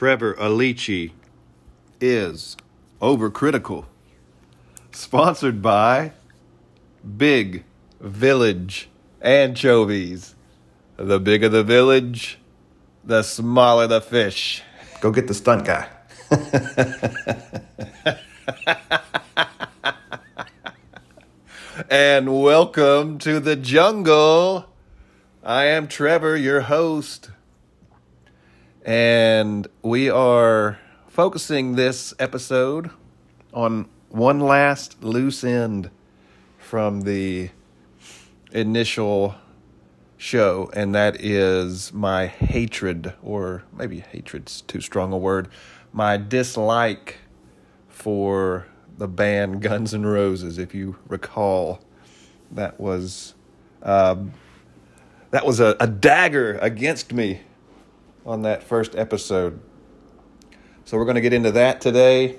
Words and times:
Trevor 0.00 0.32
Alici 0.36 1.12
is 2.00 2.56
overcritical. 3.02 3.84
Sponsored 4.92 5.60
by 5.60 6.12
Big 7.18 7.64
Village 8.00 8.88
Anchovies. 9.20 10.34
The 10.96 11.20
bigger 11.20 11.50
the 11.50 11.62
village, 11.62 12.38
the 13.04 13.22
smaller 13.22 13.86
the 13.86 14.00
fish. 14.00 14.62
Go 15.02 15.10
get 15.10 15.28
the 15.28 15.34
stunt 15.34 15.66
guy. 15.66 15.86
and 21.90 22.42
welcome 22.42 23.18
to 23.18 23.38
the 23.38 23.54
jungle. 23.54 24.64
I 25.44 25.66
am 25.66 25.88
Trevor, 25.88 26.38
your 26.38 26.62
host. 26.62 27.32
And 28.84 29.68
we 29.82 30.08
are 30.08 30.78
focusing 31.06 31.76
this 31.76 32.14
episode 32.18 32.90
on 33.52 33.86
one 34.08 34.40
last 34.40 35.02
loose 35.04 35.44
end 35.44 35.90
from 36.58 37.02
the 37.02 37.50
initial 38.52 39.34
show, 40.16 40.70
and 40.72 40.94
that 40.94 41.20
is 41.20 41.92
my 41.92 42.26
hatred, 42.26 43.12
or 43.22 43.64
maybe 43.76 44.00
hatred's 44.00 44.62
too 44.62 44.80
strong 44.80 45.12
a 45.12 45.18
word, 45.18 45.48
my 45.92 46.16
dislike 46.16 47.18
for 47.88 48.66
the 48.96 49.08
band 49.08 49.60
Guns 49.60 49.92
N' 49.92 50.06
Roses. 50.06 50.56
If 50.56 50.74
you 50.74 50.96
recall, 51.06 51.82
that 52.50 52.80
was 52.80 53.34
um, 53.82 54.32
that 55.32 55.44
was 55.44 55.60
a, 55.60 55.76
a 55.80 55.86
dagger 55.86 56.58
against 56.62 57.12
me 57.12 57.40
on 58.24 58.42
that 58.42 58.62
first 58.62 58.94
episode. 58.96 59.60
So 60.84 60.96
we're 60.96 61.04
going 61.04 61.16
to 61.16 61.20
get 61.20 61.32
into 61.32 61.52
that 61.52 61.80
today. 61.80 62.38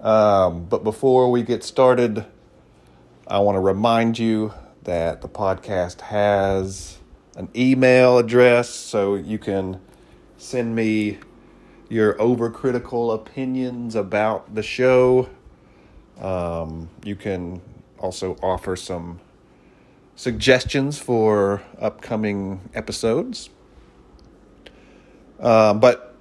Um, 0.00 0.64
but 0.64 0.84
before 0.84 1.30
we 1.30 1.42
get 1.42 1.62
started, 1.62 2.24
I 3.26 3.38
want 3.38 3.56
to 3.56 3.60
remind 3.60 4.18
you 4.18 4.54
that 4.84 5.22
the 5.22 5.28
podcast 5.28 6.00
has 6.02 6.98
an 7.36 7.48
email 7.54 8.18
address 8.18 8.70
so 8.70 9.14
you 9.14 9.38
can 9.38 9.80
send 10.36 10.74
me 10.74 11.18
your 11.88 12.14
overcritical 12.14 13.14
opinions 13.14 13.94
about 13.94 14.54
the 14.54 14.62
show. 14.62 15.28
Um, 16.20 16.88
you 17.04 17.16
can 17.16 17.60
also 17.98 18.36
offer 18.42 18.76
some 18.76 19.20
suggestions 20.16 20.98
for 20.98 21.62
upcoming 21.78 22.68
episodes. 22.74 23.50
Uh, 25.40 25.74
but 25.74 26.14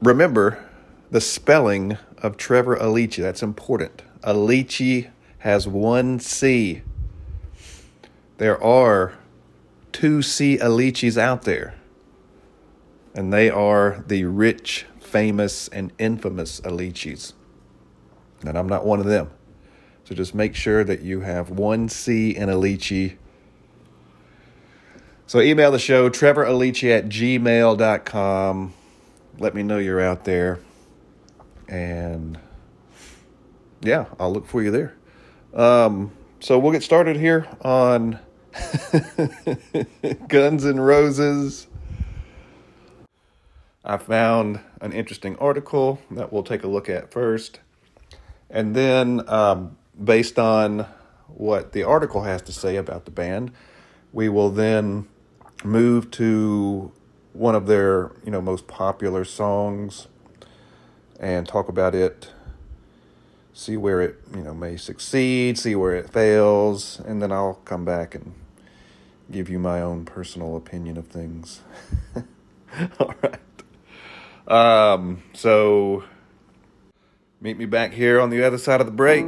remember 0.00 0.64
the 1.10 1.20
spelling 1.20 1.98
of 2.18 2.36
Trevor 2.36 2.76
Alici. 2.76 3.22
That's 3.22 3.42
important. 3.42 4.02
Alici 4.22 5.10
has 5.38 5.68
one 5.68 6.18
C. 6.18 6.82
There 8.38 8.60
are 8.62 9.12
two 9.92 10.22
C 10.22 10.56
Alicis 10.58 11.18
out 11.18 11.42
there, 11.42 11.74
and 13.14 13.32
they 13.32 13.50
are 13.50 14.02
the 14.06 14.24
rich, 14.24 14.86
famous, 14.98 15.68
and 15.68 15.92
infamous 15.98 16.60
Alicis. 16.62 17.34
And 18.40 18.58
I'm 18.58 18.68
not 18.68 18.84
one 18.84 18.98
of 18.98 19.06
them. 19.06 19.30
So 20.04 20.14
just 20.14 20.34
make 20.34 20.54
sure 20.54 20.84
that 20.84 21.02
you 21.02 21.20
have 21.20 21.50
one 21.50 21.88
C 21.88 22.34
in 22.34 22.48
Alici. 22.48 23.16
So 25.26 25.40
email 25.40 25.70
the 25.70 25.78
show, 25.78 26.10
trevoralici 26.10 26.90
at 26.90 27.08
gmail.com. 27.08 28.74
Let 29.38 29.54
me 29.54 29.62
know 29.62 29.78
you're 29.78 30.00
out 30.00 30.24
there. 30.24 30.60
And 31.66 32.38
yeah, 33.80 34.04
I'll 34.20 34.32
look 34.32 34.46
for 34.46 34.62
you 34.62 34.70
there. 34.70 34.94
Um, 35.54 36.12
so 36.40 36.58
we'll 36.58 36.72
get 36.72 36.82
started 36.82 37.16
here 37.16 37.48
on 37.62 38.18
Guns 40.28 40.66
and 40.66 40.84
Roses. 40.84 41.68
I 43.82 43.96
found 43.96 44.60
an 44.82 44.92
interesting 44.92 45.36
article 45.36 46.02
that 46.10 46.34
we'll 46.34 46.42
take 46.42 46.64
a 46.64 46.68
look 46.68 46.90
at 46.90 47.10
first. 47.10 47.60
And 48.50 48.76
then, 48.76 49.26
um, 49.28 49.78
based 50.02 50.38
on 50.38 50.86
what 51.28 51.72
the 51.72 51.82
article 51.82 52.22
has 52.24 52.42
to 52.42 52.52
say 52.52 52.76
about 52.76 53.06
the 53.06 53.10
band, 53.10 53.52
we 54.12 54.28
will 54.28 54.50
then 54.50 55.08
move 55.62 56.10
to 56.10 56.92
one 57.32 57.54
of 57.54 57.66
their 57.66 58.12
you 58.24 58.30
know 58.30 58.40
most 58.40 58.66
popular 58.66 59.24
songs 59.24 60.08
and 61.20 61.46
talk 61.46 61.68
about 61.68 61.94
it 61.94 62.30
see 63.52 63.76
where 63.76 64.00
it 64.00 64.16
you 64.34 64.42
know 64.42 64.54
may 64.54 64.76
succeed 64.76 65.58
see 65.58 65.74
where 65.74 65.94
it 65.94 66.10
fails 66.10 67.00
and 67.00 67.22
then 67.22 67.30
i'll 67.30 67.54
come 67.64 67.84
back 67.84 68.14
and 68.14 68.34
give 69.30 69.48
you 69.48 69.58
my 69.58 69.80
own 69.80 70.04
personal 70.04 70.56
opinion 70.56 70.96
of 70.96 71.06
things. 71.08 71.60
All 72.98 73.14
right. 73.22 73.40
Um 74.46 75.22
so 75.32 76.04
meet 77.40 77.56
me 77.56 77.64
back 77.64 77.92
here 77.92 78.20
on 78.20 78.30
the 78.30 78.44
other 78.44 78.58
side 78.58 78.80
of 78.80 78.86
the 78.86 78.92
break. 78.92 79.24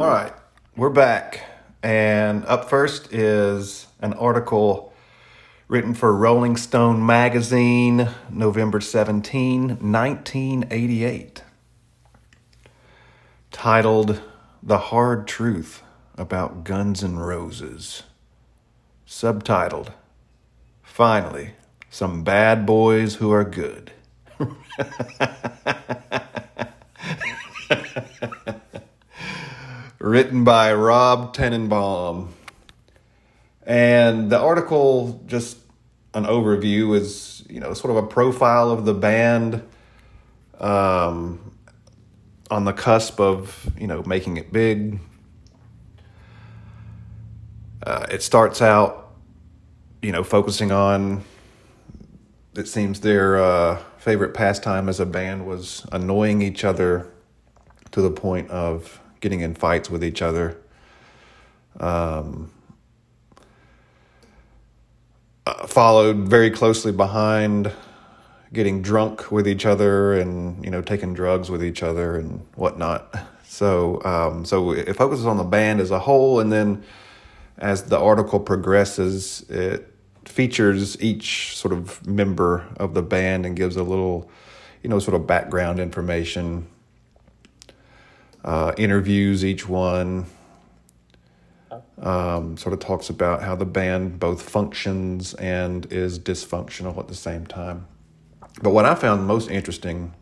All 0.00 0.10
right. 0.10 0.32
We're 0.76 0.90
back 0.90 1.53
and 1.84 2.44
up 2.46 2.70
first 2.70 3.12
is 3.12 3.86
an 4.00 4.14
article 4.14 4.94
written 5.68 5.92
for 5.92 6.16
Rolling 6.16 6.56
Stone 6.56 7.04
magazine, 7.04 8.08
November 8.30 8.80
17, 8.80 9.68
1988, 9.68 11.42
titled 13.50 14.22
The 14.62 14.78
Hard 14.78 15.28
Truth 15.28 15.82
About 16.16 16.64
Guns 16.64 17.04
N' 17.04 17.18
Roses. 17.18 18.04
Subtitled, 19.06 19.92
Finally, 20.82 21.50
Some 21.90 22.24
Bad 22.24 22.64
Boys 22.64 23.16
Who 23.16 23.30
Are 23.30 23.44
Good. 23.44 23.92
written 30.04 30.44
by 30.44 30.72
Rob 30.74 31.32
Tannenbaum. 31.32 32.34
And 33.66 34.30
the 34.30 34.38
article, 34.38 35.22
just 35.26 35.56
an 36.12 36.24
overview, 36.24 36.94
is 36.94 37.42
you 37.48 37.58
know 37.58 37.72
sort 37.72 37.90
of 37.96 38.04
a 38.04 38.06
profile 38.06 38.70
of 38.70 38.84
the 38.84 38.92
band 38.92 39.62
um, 40.60 41.56
on 42.50 42.64
the 42.64 42.74
cusp 42.74 43.18
of 43.18 43.70
you 43.78 43.86
know 43.86 44.02
making 44.02 44.36
it 44.36 44.52
big. 44.52 45.00
Uh, 47.82 48.06
it 48.10 48.22
starts 48.22 48.60
out, 48.60 49.14
you 50.02 50.12
know, 50.12 50.22
focusing 50.22 50.70
on. 50.70 51.24
It 52.54 52.68
seems 52.68 53.00
their 53.00 53.42
uh, 53.42 53.78
favorite 53.96 54.34
pastime 54.34 54.90
as 54.90 55.00
a 55.00 55.06
band 55.06 55.46
was 55.46 55.86
annoying 55.90 56.42
each 56.42 56.62
other 56.62 57.10
to 57.92 58.02
the 58.02 58.10
point 58.10 58.50
of 58.50 59.00
getting 59.24 59.40
in 59.40 59.54
fights 59.54 59.88
with 59.88 60.04
each 60.04 60.20
other. 60.20 60.54
Um, 61.80 62.52
uh, 65.46 65.66
followed 65.66 66.28
very 66.28 66.50
closely 66.50 66.92
behind 66.92 67.72
getting 68.52 68.82
drunk 68.82 69.32
with 69.32 69.48
each 69.48 69.64
other 69.64 70.12
and 70.12 70.62
you 70.62 70.70
know 70.70 70.82
taking 70.82 71.14
drugs 71.14 71.50
with 71.50 71.64
each 71.64 71.82
other 71.82 72.16
and 72.16 72.46
whatnot. 72.54 73.12
So 73.46 74.02
um, 74.04 74.44
so 74.44 74.72
it 74.72 74.96
focuses 74.96 75.26
on 75.26 75.36
the 75.36 75.44
band 75.44 75.80
as 75.80 75.92
a 75.92 76.00
whole, 76.00 76.40
and 76.40 76.50
then 76.50 76.82
as 77.56 77.84
the 77.84 77.96
article 77.96 78.40
progresses, 78.40 79.48
it 79.48 79.94
features 80.24 81.00
each 81.00 81.56
sort 81.56 81.72
of 81.72 82.04
member 82.04 82.66
of 82.78 82.94
the 82.94 83.02
band 83.02 83.46
and 83.46 83.54
gives 83.54 83.76
a 83.76 83.84
little 83.84 84.28
you 84.82 84.90
know 84.90 84.98
sort 84.98 85.14
of 85.14 85.28
background 85.28 85.78
information 85.78 86.66
uh, 88.44 88.72
interviews 88.76 89.44
each 89.44 89.68
one. 89.68 90.26
Um, 91.98 92.56
sort 92.56 92.72
of 92.72 92.80
talks 92.80 93.08
about 93.08 93.42
how 93.42 93.54
the 93.56 93.64
band 93.64 94.20
both 94.20 94.42
functions 94.42 95.32
and 95.34 95.90
is 95.92 96.18
dysfunctional 96.18 96.98
at 96.98 97.08
the 97.08 97.14
same 97.14 97.46
time. 97.46 97.86
But 98.62 98.70
what 98.70 98.84
I 98.84 98.94
found 98.94 99.26
most 99.26 99.50
interesting 99.50 100.12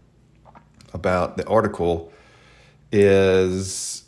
about 0.95 1.37
the 1.37 1.47
article 1.47 2.13
is 2.93 4.05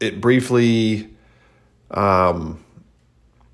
it 0.00 0.20
briefly 0.20 1.08
um, 1.92 2.64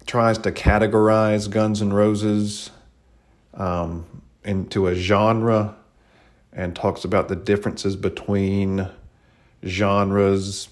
tries 0.07 0.39
to 0.39 0.53
categorize 0.53 1.49
Guns 1.49 1.81
N' 1.83 1.93
Roses 1.93 2.71
um, 3.55 4.23
into 4.45 4.87
a 4.87 4.95
genre 4.95 5.77
and 6.53 6.75
talks 6.75 7.05
about 7.05 7.29
the 7.29 7.37
differences 7.37 7.95
between 7.95 8.89
genres 9.65 10.69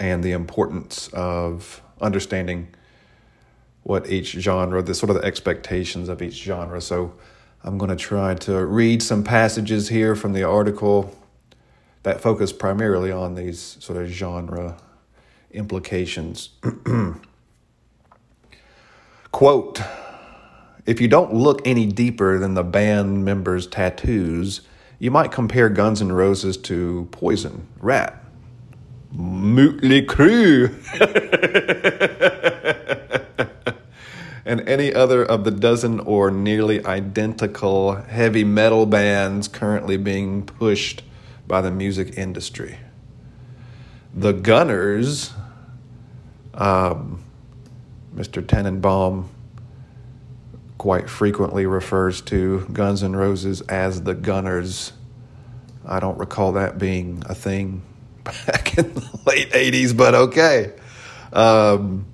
and 0.00 0.22
the 0.22 0.32
importance 0.32 1.08
of 1.12 1.82
understanding 2.00 2.68
what 3.82 4.10
each 4.10 4.32
genre, 4.32 4.82
the 4.82 4.94
sort 4.94 5.10
of 5.10 5.16
the 5.16 5.24
expectations 5.24 6.08
of 6.08 6.20
each 6.20 6.34
genre. 6.34 6.80
So 6.80 7.14
I'm 7.64 7.78
going 7.78 7.90
to 7.90 7.96
try 7.96 8.34
to 8.34 8.64
read 8.64 9.02
some 9.02 9.24
passages 9.24 9.88
here 9.88 10.14
from 10.14 10.32
the 10.32 10.44
article 10.44 11.16
that 12.02 12.20
focus 12.20 12.52
primarily 12.52 13.10
on 13.10 13.34
these 13.34 13.78
sort 13.80 14.00
of 14.00 14.08
genre 14.08 14.76
implications. 15.50 16.50
Quote 19.32 19.80
If 20.86 21.00
you 21.00 21.08
don't 21.08 21.34
look 21.34 21.66
any 21.66 21.86
deeper 21.86 22.38
than 22.38 22.54
the 22.54 22.64
band 22.64 23.24
members' 23.24 23.66
tattoos, 23.66 24.60
you 24.98 25.10
might 25.10 25.30
compare 25.30 25.68
Guns 25.68 26.00
N' 26.02 26.12
Roses 26.12 26.56
to 26.56 27.08
Poison, 27.12 27.66
Ratt, 27.78 28.24
Mötley 29.14 30.04
Crüe, 30.04 30.74
and 34.44 34.68
any 34.68 34.92
other 34.92 35.24
of 35.24 35.44
the 35.44 35.50
dozen 35.50 36.00
or 36.00 36.30
nearly 36.30 36.84
identical 36.84 37.94
heavy 37.94 38.44
metal 38.44 38.86
bands 38.86 39.46
currently 39.46 39.96
being 39.96 40.44
pushed 40.44 41.02
by 41.46 41.60
the 41.60 41.70
music 41.70 42.18
industry. 42.18 42.78
The 44.14 44.32
Gunners, 44.32 45.32
um, 46.54 47.22
Mr. 48.14 48.44
Tannenbaum 48.44 49.28
quite 50.78 51.10
frequently 51.10 51.66
refers 51.66 52.20
to 52.22 52.66
Guns 52.72 53.02
N' 53.02 53.16
Roses 53.16 53.60
as 53.62 54.02
the 54.02 54.14
Gunners. 54.14 54.92
I 55.84 55.98
don't 55.98 56.18
recall 56.18 56.52
that 56.52 56.78
being 56.78 57.22
a 57.26 57.34
thing 57.34 57.82
back 58.24 58.78
in 58.78 58.94
the 58.94 59.20
late 59.26 59.50
80s, 59.50 59.96
but 59.96 60.14
okay. 60.14 60.72
Um, 61.32 62.06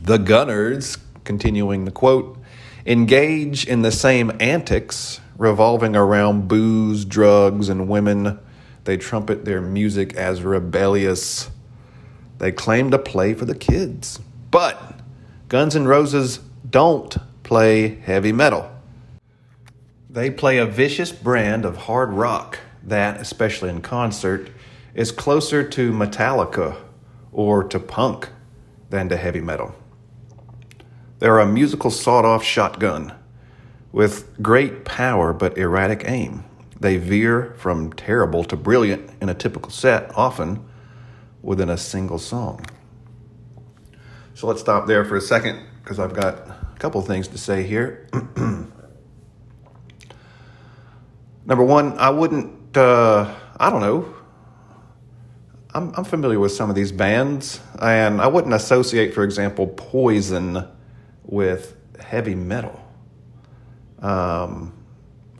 the 0.00 0.18
Gunners, 0.18 0.96
continuing 1.24 1.84
the 1.84 1.90
quote, 1.90 2.38
engage 2.86 3.66
in 3.66 3.82
the 3.82 3.92
same 3.92 4.32
antics 4.40 5.20
revolving 5.36 5.96
around 5.96 6.46
booze, 6.46 7.04
drugs, 7.04 7.68
and 7.68 7.88
women. 7.88 8.38
They 8.84 8.96
trumpet 8.96 9.44
their 9.44 9.60
music 9.60 10.14
as 10.14 10.42
rebellious. 10.42 11.50
They 12.38 12.52
claim 12.52 12.90
to 12.92 12.98
play 12.98 13.34
for 13.34 13.44
the 13.44 13.54
kids. 13.54 14.20
But 14.50 15.00
Guns 15.48 15.74
N' 15.74 15.86
Roses 15.86 16.38
don't 16.68 17.16
play 17.52 17.96
heavy 18.06 18.32
metal. 18.32 18.66
They 20.08 20.30
play 20.30 20.56
a 20.56 20.64
vicious 20.64 21.12
brand 21.12 21.66
of 21.66 21.76
hard 21.76 22.08
rock 22.08 22.58
that, 22.82 23.20
especially 23.20 23.68
in 23.68 23.82
concert, 23.82 24.48
is 24.94 25.12
closer 25.12 25.62
to 25.62 25.92
Metallica 25.92 26.78
or 27.30 27.62
to 27.64 27.78
punk 27.78 28.30
than 28.88 29.10
to 29.10 29.18
heavy 29.18 29.42
metal. 29.42 29.74
They're 31.18 31.40
a 31.40 31.46
musical 31.46 31.90
sawed 31.90 32.24
off 32.24 32.42
shotgun 32.42 33.12
with 33.92 34.42
great 34.42 34.86
power 34.86 35.34
but 35.34 35.58
erratic 35.58 36.04
aim. 36.06 36.44
They 36.80 36.96
veer 36.96 37.54
from 37.58 37.92
terrible 37.92 38.44
to 38.44 38.56
brilliant 38.56 39.10
in 39.20 39.28
a 39.28 39.34
typical 39.34 39.70
set, 39.70 40.10
often 40.16 40.64
within 41.42 41.68
a 41.68 41.76
single 41.76 42.18
song. 42.18 42.64
So 44.32 44.46
let's 44.46 44.62
stop 44.62 44.86
there 44.86 45.04
for 45.04 45.16
a 45.16 45.20
second 45.20 45.62
because 45.82 45.98
I've 45.98 46.14
got 46.14 46.61
couple 46.82 47.00
things 47.00 47.28
to 47.28 47.38
say 47.38 47.62
here. 47.62 48.08
Number 51.46 51.62
one, 51.64 51.96
I 51.96 52.10
wouldn't, 52.10 52.76
uh, 52.76 53.32
I 53.56 53.70
don't 53.70 53.82
know. 53.82 54.12
I'm, 55.72 55.94
I'm 55.94 56.02
familiar 56.02 56.40
with 56.40 56.50
some 56.50 56.70
of 56.70 56.74
these 56.74 56.90
bands, 56.90 57.60
and 57.80 58.20
I 58.20 58.26
wouldn't 58.26 58.52
associate, 58.52 59.14
for 59.14 59.22
example, 59.22 59.68
Poison 59.68 60.66
with 61.22 61.76
heavy 62.00 62.34
metal. 62.34 62.84
Um, 64.00 64.74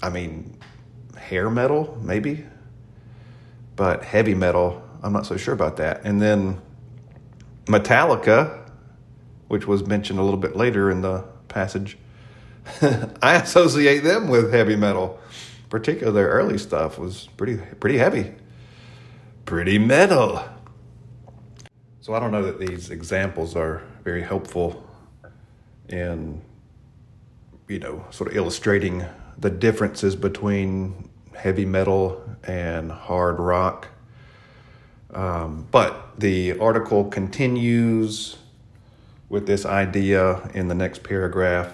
I 0.01 0.11
mean, 0.11 0.57
hair 1.19 1.51
metal, 1.51 1.99
maybe, 2.01 2.47
but 3.75 4.05
heavy 4.05 4.35
metal, 4.35 4.81
I'm 5.03 5.13
not 5.13 5.27
so 5.27 5.37
sure 5.37 5.55
about 5.55 5.79
that. 5.79 6.03
And 6.05 6.23
then 6.23 6.63
Metallica, 7.65 8.71
which 9.49 9.67
was 9.67 9.85
mentioned 9.85 10.21
a 10.21 10.23
little 10.23 10.39
bit 10.39 10.55
later 10.55 10.89
in 10.89 11.01
the 11.01 11.32
passage, 11.53 11.99
I 13.23 13.37
associate 13.37 14.01
them 14.01 14.29
with 14.29 14.53
heavy 14.53 14.77
metal. 14.77 15.19
Particularly 15.69 16.15
their 16.15 16.29
early 16.29 16.59
stuff 16.59 16.99
was 16.99 17.29
pretty 17.37 17.57
pretty 17.81 17.99
heavy, 17.99 18.35
pretty 19.47 19.79
metal. 19.79 20.45
So 22.01 22.15
I 22.15 22.21
don't 22.21 22.31
know 22.31 22.43
that 22.43 22.59
these 22.59 22.91
examples 22.91 23.57
are 23.57 23.83
very 24.05 24.23
helpful 24.23 24.87
in 25.89 26.43
you 27.69 27.79
know 27.79 28.05
sort 28.11 28.31
of 28.31 28.37
illustrating 28.37 29.05
the 29.39 29.51
differences 29.51 30.15
between 30.15 31.09
heavy 31.35 31.65
metal 31.65 32.23
and 32.45 32.91
hard 32.91 33.39
rock. 33.39 33.89
Um, 35.15 35.67
but 35.71 36.19
the 36.19 36.59
article 36.59 37.05
continues 37.05 38.39
with 39.33 39.47
this 39.47 39.65
idea 39.65 40.49
in 40.53 40.69
the 40.69 40.75
next 40.75 41.03
paragraph. 41.03 41.73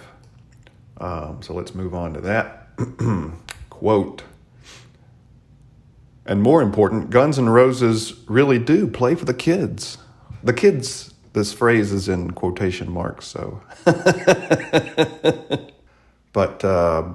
Um, 0.98 1.42
so 1.42 1.52
let's 1.52 1.74
move 1.74 1.92
on 1.92 2.14
to 2.14 2.20
that. 2.20 2.68
Quote. 3.68 4.22
And 6.24 6.40
more 6.40 6.62
important, 6.62 7.10
Guns 7.10 7.36
N' 7.36 7.48
Roses 7.48 8.14
really 8.28 8.60
do 8.60 8.86
play 8.86 9.16
for 9.16 9.24
the 9.24 9.34
kids. 9.34 9.98
The 10.44 10.52
kids, 10.52 11.12
this 11.32 11.52
phrase 11.52 11.90
is 11.92 12.08
in 12.08 12.30
quotation 12.30 12.92
marks, 12.92 13.26
so. 13.26 13.60
but 16.32 16.64
uh, 16.64 17.08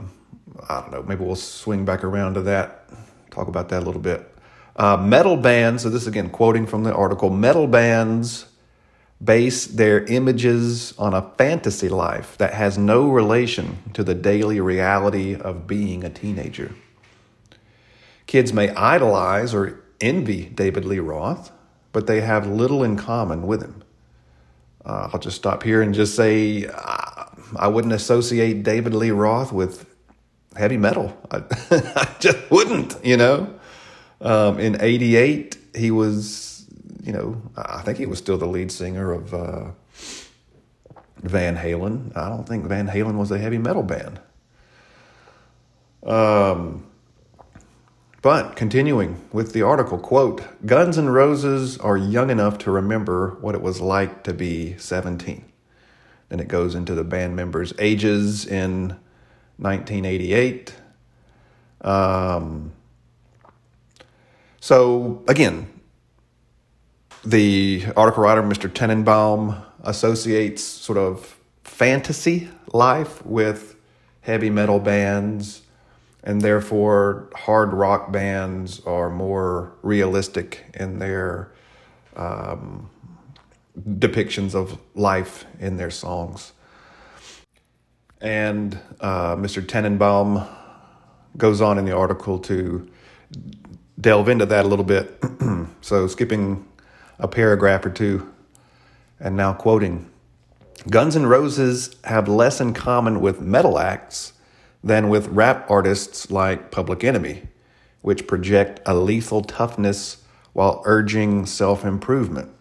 I 0.67 0.81
don't 0.81 0.91
know, 0.91 1.03
maybe 1.07 1.23
we'll 1.23 1.37
swing 1.37 1.85
back 1.85 2.03
around 2.03 2.33
to 2.33 2.41
that, 2.41 2.89
talk 3.31 3.47
about 3.47 3.69
that 3.69 3.83
a 3.83 3.85
little 3.85 4.01
bit. 4.01 4.29
Uh, 4.75 4.97
metal 4.97 5.37
bands, 5.37 5.83
so 5.83 5.89
this 5.89 6.01
is 6.01 6.07
again, 6.09 6.29
quoting 6.29 6.67
from 6.67 6.83
the 6.83 6.93
article 6.93 7.29
metal 7.29 7.65
bands 7.65 8.47
base 9.23 9.65
their 9.67 10.03
images 10.05 10.93
on 10.97 11.13
a 11.13 11.29
fantasy 11.37 11.89
life 11.89 12.37
that 12.37 12.53
has 12.53 12.77
no 12.77 13.09
relation 13.09 13.77
to 13.93 14.03
the 14.03 14.15
daily 14.15 14.59
reality 14.59 15.35
of 15.35 15.67
being 15.67 16.03
a 16.03 16.09
teenager. 16.09 16.73
Kids 18.27 18.51
may 18.51 18.69
idolize 18.71 19.53
or 19.53 19.83
envy 20.01 20.45
David 20.45 20.85
Lee 20.85 20.99
Roth, 20.99 21.51
but 21.91 22.07
they 22.07 22.21
have 22.21 22.47
little 22.47 22.83
in 22.83 22.97
common 22.97 23.45
with 23.47 23.61
him. 23.61 23.83
Uh, 24.85 25.09
I'll 25.13 25.19
just 25.19 25.37
stop 25.37 25.63
here 25.63 25.81
and 25.81 25.93
just 25.93 26.15
say 26.15 26.65
uh, 26.65 27.25
I 27.55 27.67
wouldn't 27.67 27.93
associate 27.93 28.63
David 28.63 28.93
Lee 28.93 29.11
Roth 29.11 29.53
with 29.53 29.85
heavy 30.55 30.77
metal. 30.77 31.17
I, 31.31 31.43
I 31.71 32.15
just 32.19 32.37
wouldn't, 32.51 33.03
you 33.05 33.17
know. 33.17 33.53
Um, 34.19 34.59
in 34.59 34.81
'88, 34.81 35.57
he 35.75 35.91
was 35.91 36.52
you 37.03 37.11
know, 37.11 37.41
I 37.57 37.81
think 37.81 37.97
he 37.97 38.05
was 38.05 38.17
still 38.17 38.37
the 38.37 38.47
lead 38.47 38.71
singer 38.71 39.11
of 39.11 39.33
uh, 39.33 39.71
Van 41.17 41.57
Halen. 41.57 42.15
I 42.15 42.29
don't 42.29 42.47
think 42.47 42.65
Van 42.65 42.87
Halen 42.87 43.17
was 43.17 43.29
a 43.29 43.37
heavy 43.37 43.57
metal 43.57 43.83
band. 43.83 44.21
Um, 46.05 46.85
but 48.21 48.55
continuing 48.55 49.19
with 49.33 49.51
the 49.51 49.63
article, 49.63 49.97
quote, 49.97 50.43
Guns 50.65 50.97
N' 50.97 51.09
Roses 51.09 51.77
are 51.77 51.97
young 51.97 52.29
enough 52.29 52.57
to 52.59 52.71
remember 52.71 53.37
what 53.41 53.53
it 53.53 53.61
was 53.61 53.81
like 53.81 54.23
to 54.23 54.33
be 54.33 54.77
17. 54.77 55.43
Then 56.29 56.39
it 56.39 56.47
goes 56.47 56.73
into 56.73 56.95
the 56.95 57.03
band 57.03 57.35
members' 57.35 57.73
ages 57.79 58.45
in 58.45 58.95
1988. 59.57 60.73
Um, 61.81 62.71
so 64.61 65.21
again, 65.27 65.67
the 67.25 67.85
article 67.95 68.23
writer, 68.23 68.43
Mr. 68.43 68.71
Tannenbaum, 68.71 69.63
associates 69.83 70.63
sort 70.63 70.97
of 70.97 71.39
fantasy 71.63 72.49
life 72.73 73.25
with 73.25 73.75
heavy 74.21 74.49
metal 74.49 74.79
bands, 74.79 75.61
and 76.23 76.41
therefore 76.41 77.29
hard 77.35 77.73
rock 77.73 78.11
bands 78.11 78.79
are 78.85 79.09
more 79.09 79.73
realistic 79.81 80.65
in 80.73 80.99
their 80.99 81.51
um, 82.15 82.89
depictions 83.77 84.53
of 84.55 84.77
life 84.95 85.45
in 85.59 85.77
their 85.77 85.91
songs. 85.91 86.53
And 88.21 88.79
uh, 89.01 89.35
Mr. 89.35 89.65
Tannenbaum 89.65 90.47
goes 91.35 91.59
on 91.59 91.77
in 91.77 91.85
the 91.85 91.95
article 91.95 92.39
to 92.39 92.89
delve 93.99 94.29
into 94.29 94.45
that 94.45 94.63
a 94.63 94.67
little 94.67 94.85
bit. 94.85 95.21
so, 95.81 96.07
skipping 96.07 96.65
a 97.19 97.27
paragraph 97.27 97.85
or 97.85 97.89
two. 97.89 98.33
And 99.19 99.35
now 99.35 99.53
quoting 99.53 100.09
Guns 100.89 101.15
N' 101.15 101.27
Roses 101.27 101.95
have 102.03 102.27
less 102.27 102.59
in 102.59 102.73
common 102.73 103.21
with 103.21 103.39
metal 103.39 103.79
acts 103.79 104.33
than 104.83 105.07
with 105.07 105.27
rap 105.27 105.65
artists 105.69 106.29
like 106.29 106.71
Public 106.71 107.03
Enemy, 107.03 107.43
which 108.01 108.27
project 108.27 108.81
a 108.85 108.93
lethal 108.93 109.41
toughness 109.41 110.17
while 110.51 110.81
urging 110.85 111.45
self 111.45 111.85
improvement. 111.85 112.51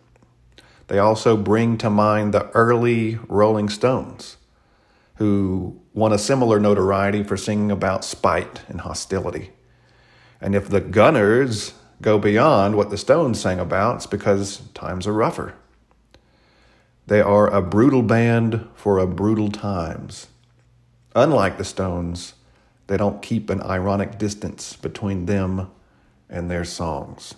they 0.87 0.99
also 0.99 1.37
bring 1.37 1.79
to 1.79 1.91
mind 1.91 2.33
the 2.33 2.49
early 2.51 3.19
Rolling 3.29 3.69
Stones, 3.69 4.37
who 5.17 5.81
won 5.95 6.13
a 6.13 6.19
similar 6.19 6.61
notoriety 6.61 7.23
for 7.23 7.37
singing 7.37 7.71
about 7.71 8.05
spite 8.05 8.63
and 8.69 8.83
hostility. 8.83 9.51
And 10.41 10.55
if 10.55 10.69
the 10.69 10.81
Gunners 10.81 11.75
go 12.03 12.19
beyond 12.19 12.77
what 12.77 12.91
the 12.91 12.99
Stones 12.99 13.41
sang 13.41 13.59
about, 13.59 13.97
it's 13.97 14.07
because 14.07 14.59
times 14.75 15.07
are 15.07 15.13
rougher. 15.13 15.55
They 17.07 17.21
are 17.21 17.49
a 17.49 17.63
brutal 17.63 18.03
band 18.03 18.69
for 18.75 18.99
a 18.99 19.07
brutal 19.07 19.51
times. 19.51 20.27
Unlike 21.15 21.59
the 21.59 21.65
Stones, 21.65 22.35
they 22.89 22.97
don't 22.97 23.23
keep 23.23 23.51
an 23.51 23.63
ironic 23.63 24.19
distance 24.19 24.75
between 24.77 25.27
them 25.27 25.71
and 26.29 26.51
their 26.51 26.65
songs. 26.65 27.35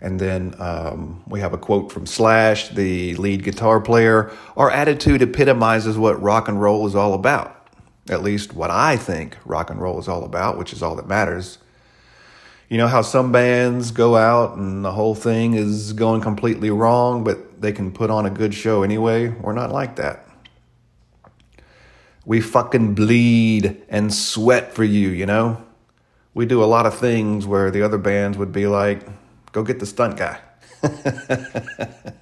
And 0.00 0.18
then 0.18 0.54
um, 0.58 1.22
we 1.28 1.40
have 1.40 1.52
a 1.52 1.58
quote 1.58 1.92
from 1.92 2.06
Slash, 2.06 2.70
the 2.70 3.14
lead 3.14 3.44
guitar 3.44 3.80
player. 3.80 4.32
Our 4.56 4.70
attitude 4.70 5.22
epitomizes 5.22 5.96
what 5.96 6.20
rock 6.20 6.48
and 6.48 6.60
roll 6.60 6.86
is 6.86 6.96
all 6.96 7.14
about. 7.14 7.68
At 8.10 8.22
least 8.22 8.52
what 8.52 8.70
I 8.70 8.96
think 8.96 9.36
rock 9.44 9.70
and 9.70 9.80
roll 9.80 10.00
is 10.00 10.08
all 10.08 10.24
about, 10.24 10.58
which 10.58 10.72
is 10.72 10.82
all 10.82 10.96
that 10.96 11.06
matters. 11.06 11.58
You 12.72 12.78
know 12.78 12.88
how 12.88 13.02
some 13.02 13.32
bands 13.32 13.90
go 13.90 14.16
out 14.16 14.56
and 14.56 14.82
the 14.82 14.92
whole 14.92 15.14
thing 15.14 15.52
is 15.52 15.92
going 15.92 16.22
completely 16.22 16.70
wrong, 16.70 17.22
but 17.22 17.60
they 17.60 17.70
can 17.70 17.92
put 17.92 18.08
on 18.08 18.24
a 18.24 18.30
good 18.30 18.54
show 18.54 18.82
anyway? 18.82 19.28
We're 19.28 19.52
not 19.52 19.70
like 19.70 19.96
that. 19.96 20.26
We 22.24 22.40
fucking 22.40 22.94
bleed 22.94 23.82
and 23.90 24.10
sweat 24.10 24.72
for 24.72 24.84
you, 24.84 25.10
you 25.10 25.26
know? 25.26 25.62
We 26.32 26.46
do 26.46 26.64
a 26.64 26.64
lot 26.64 26.86
of 26.86 26.98
things 26.98 27.46
where 27.46 27.70
the 27.70 27.82
other 27.82 27.98
bands 27.98 28.38
would 28.38 28.52
be 28.52 28.66
like, 28.66 29.06
Go 29.52 29.62
get 29.62 29.78
the 29.78 29.84
stunt 29.84 30.16
guy. 30.16 30.40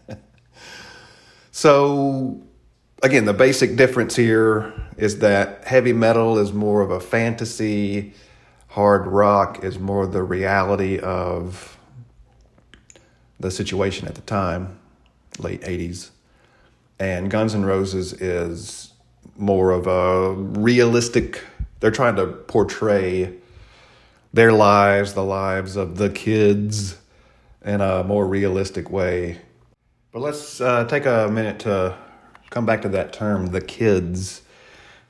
so, 1.52 2.42
again, 3.04 3.24
the 3.24 3.34
basic 3.34 3.76
difference 3.76 4.16
here 4.16 4.72
is 4.96 5.20
that 5.20 5.62
heavy 5.62 5.92
metal 5.92 6.38
is 6.38 6.52
more 6.52 6.82
of 6.82 6.90
a 6.90 6.98
fantasy, 6.98 8.14
hard 8.70 9.06
rock 9.06 9.64
is 9.64 9.78
more 9.78 10.06
the 10.06 10.22
reality 10.22 10.98
of 10.98 11.76
the 13.38 13.50
situation 13.50 14.06
at 14.06 14.14
the 14.14 14.20
time, 14.20 14.78
late 15.38 15.60
80s. 15.62 16.10
And 16.98 17.30
Guns 17.30 17.54
N' 17.54 17.64
Roses 17.64 18.12
is 18.12 18.92
more 19.36 19.72
of 19.72 19.86
a 19.86 20.34
realistic, 20.34 21.42
they're 21.80 21.90
trying 21.90 22.14
to 22.16 22.26
portray 22.26 23.34
their 24.32 24.52
lives, 24.52 25.14
the 25.14 25.24
lives 25.24 25.74
of 25.76 25.96
the 25.96 26.08
kids 26.08 26.96
in 27.64 27.80
a 27.80 28.04
more 28.04 28.24
realistic 28.24 28.88
way. 28.88 29.38
But 30.12 30.20
let's 30.20 30.60
uh, 30.60 30.84
take 30.84 31.06
a 31.06 31.28
minute 31.28 31.58
to 31.60 31.96
come 32.50 32.66
back 32.66 32.82
to 32.82 32.88
that 32.90 33.12
term, 33.12 33.46
the 33.46 33.60
kids, 33.60 34.42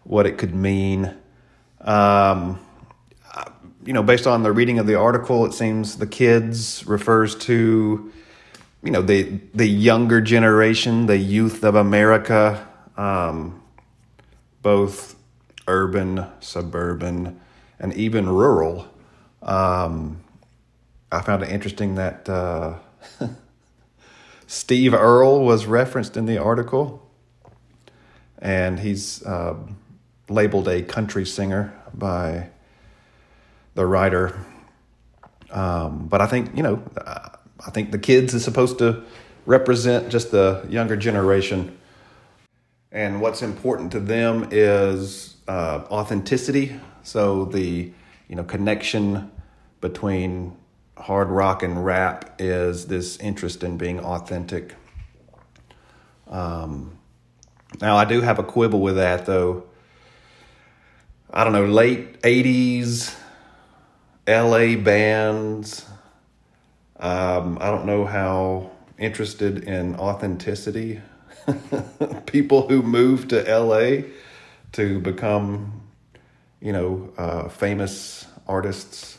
what 0.05 0.26
it 0.26 0.38
could 0.38 0.55
mean. 0.55 1.14
Um, 1.83 2.59
you 3.84 3.92
know, 3.92 4.02
based 4.02 4.26
on 4.26 4.42
the 4.42 4.52
reading 4.52 4.78
of 4.78 4.87
the 4.87 4.94
article, 4.94 5.46
it 5.46 5.52
seems 5.52 5.96
the 5.96 6.06
kids 6.06 6.87
refers 6.87 7.34
to, 7.34 8.12
you 8.82 8.90
know, 8.90 9.02
the 9.02 9.40
the 9.54 9.66
younger 9.66 10.20
generation, 10.20 11.06
the 11.06 11.16
youth 11.16 11.64
of 11.64 11.75
America, 11.75 12.66
um, 12.96 13.62
both 14.62 15.16
urban, 15.66 16.26
suburban, 16.40 17.40
and 17.78 17.94
even 17.94 18.28
rural. 18.28 18.87
Um, 19.42 20.20
I 21.10 21.22
found 21.22 21.42
it 21.42 21.49
interesting 21.49 21.94
that 21.94 22.28
uh, 22.28 22.75
Steve 24.46 24.92
Earle 24.92 25.44
was 25.44 25.64
referenced 25.64 26.16
in 26.16 26.26
the 26.26 26.38
article, 26.38 27.08
and 28.38 28.78
he's 28.78 29.25
uh, 29.25 29.56
labeled 30.28 30.68
a 30.68 30.82
country 30.82 31.25
singer 31.25 31.72
by 31.94 32.50
the 33.75 33.87
writer. 33.87 34.39
Um, 35.50 36.07
but 36.09 36.21
I 36.21 36.27
think 36.27 36.57
you 36.57 36.62
know, 36.62 36.83
I 37.07 37.71
think 37.71 37.91
the 37.91 37.99
kids 37.99 38.35
is 38.35 38.45
supposed 38.45 38.79
to 38.79 39.03
represent 39.47 40.11
just 40.11 40.31
the 40.31 40.65
younger 40.69 40.97
generation, 40.97 41.77
and 42.93 43.21
what's 43.21 43.43
important 43.43 43.93
to 43.93 44.00
them 44.00 44.49
is 44.50 45.37
uh, 45.49 45.85
authenticity. 45.91 46.79
So 47.03 47.47
the 47.47 47.93
you 48.29 48.37
know 48.37 48.45
connection 48.45 49.31
between 49.81 50.57
hard 50.97 51.29
rock 51.29 51.62
and 51.62 51.85
rap 51.85 52.37
is 52.39 52.87
this 52.87 53.17
interest 53.19 53.65
in 53.65 53.79
being 53.79 53.99
authentic. 54.00 54.75
Um, 56.29 56.99
now, 57.81 57.97
I 57.97 58.05
do 58.05 58.21
have 58.21 58.39
a 58.39 58.43
quibble 58.43 58.81
with 58.81 58.97
that, 58.97 59.27
though. 59.27 59.65
I 61.33 61.45
don't 61.45 61.53
know, 61.53 61.67
late 61.67 62.21
80s 62.23 63.15
LA 64.27 64.77
bands. 64.77 65.87
Um, 66.99 67.59
I 67.61 67.71
don't 67.71 67.87
know 67.87 68.05
how 68.05 68.71
interested 68.99 69.65
in 69.65 69.97
authenticity 69.97 71.00
people 72.27 72.69
who 72.69 72.83
move 72.83 73.29
to 73.29 73.43
LA 73.43 74.03
to 74.73 75.00
become, 75.00 75.83
you 76.61 76.73
know, 76.73 77.12
uh, 77.17 77.49
famous 77.49 78.27
artists 78.47 79.19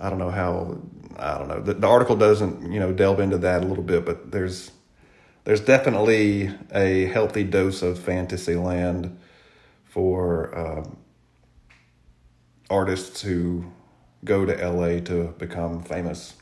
I 0.00 0.08
don't 0.08 0.18
know 0.18 0.30
how 0.30 0.78
I 1.18 1.38
don't 1.38 1.48
know 1.48 1.60
the, 1.60 1.74
the 1.74 1.86
article 1.86 2.16
doesn't 2.16 2.72
you 2.72 2.80
know 2.80 2.92
delve 2.92 3.20
into 3.20 3.38
that 3.38 3.62
a 3.62 3.66
little 3.66 3.84
bit, 3.84 4.04
but 4.06 4.30
there's 4.30 4.72
there's 5.44 5.60
definitely 5.60 6.50
a 6.72 7.04
healthy 7.06 7.44
dose 7.44 7.82
of 7.82 7.98
fantasy 7.98 8.56
land 8.56 9.18
for 9.84 10.56
um, 10.56 10.96
artists 12.70 13.20
who 13.20 13.64
go 14.24 14.44
to 14.44 14.52
LA 14.52 15.00
to 15.00 15.34
become 15.38 15.82
famous. 15.82 16.34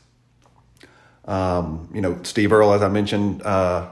Um, 1.25 1.89
you 1.93 2.01
know, 2.01 2.19
Steve 2.23 2.51
Earle, 2.51 2.73
as 2.73 2.81
I 2.81 2.89
mentioned, 2.89 3.41
uh, 3.43 3.89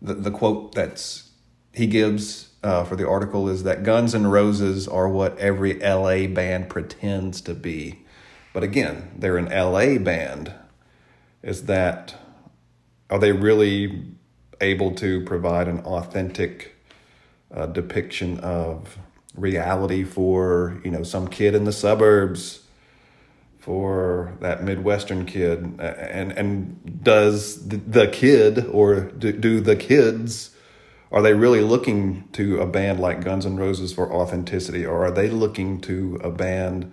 the, 0.00 0.14
the 0.14 0.30
quote 0.30 0.74
that's 0.74 1.30
he 1.72 1.86
gives 1.86 2.50
uh, 2.62 2.84
for 2.84 2.96
the 2.96 3.06
article 3.06 3.48
is 3.48 3.62
that 3.64 3.82
Guns 3.82 4.14
N' 4.14 4.26
Roses 4.26 4.88
are 4.88 5.08
what 5.08 5.38
every 5.38 5.78
LA 5.78 6.26
band 6.26 6.70
pretends 6.70 7.40
to 7.42 7.54
be. 7.54 8.00
But 8.52 8.62
again, 8.62 9.10
they're 9.16 9.36
an 9.36 9.50
LA 9.50 9.98
band. 9.98 10.52
Is 11.42 11.66
that, 11.66 12.14
are 13.10 13.18
they 13.18 13.32
really 13.32 14.06
able 14.60 14.94
to 14.94 15.22
provide 15.24 15.68
an 15.68 15.80
authentic 15.80 16.74
uh, 17.54 17.66
depiction 17.66 18.40
of 18.40 18.98
reality 19.34 20.02
for, 20.02 20.80
you 20.82 20.90
know, 20.90 21.02
some 21.02 21.28
kid 21.28 21.54
in 21.54 21.64
the 21.64 21.72
suburbs? 21.72 22.65
For 23.66 24.32
that 24.38 24.62
midwestern 24.62 25.26
kid 25.26 25.58
and 25.80 26.30
and 26.30 27.02
does 27.02 27.66
the 27.66 28.06
kid 28.06 28.64
or 28.66 29.00
do, 29.00 29.32
do 29.32 29.60
the 29.60 29.74
kids 29.74 30.54
are 31.10 31.20
they 31.20 31.34
really 31.34 31.60
looking 31.60 32.28
to 32.30 32.60
a 32.60 32.66
band 32.66 33.00
like 33.00 33.24
Guns 33.24 33.44
N' 33.44 33.56
Roses 33.56 33.92
for 33.92 34.12
authenticity 34.12 34.86
or 34.86 35.04
are 35.04 35.10
they 35.10 35.28
looking 35.28 35.80
to 35.80 36.20
a 36.22 36.30
band 36.30 36.92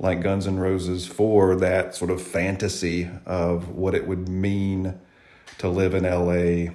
like 0.00 0.22
Guns 0.22 0.46
N' 0.46 0.58
Roses 0.58 1.06
for 1.06 1.54
that 1.56 1.94
sort 1.94 2.10
of 2.10 2.22
fantasy 2.22 3.10
of 3.26 3.68
what 3.68 3.94
it 3.94 4.06
would 4.06 4.26
mean 4.26 4.98
to 5.58 5.68
live 5.68 5.92
in 5.92 6.04
LA 6.04 6.72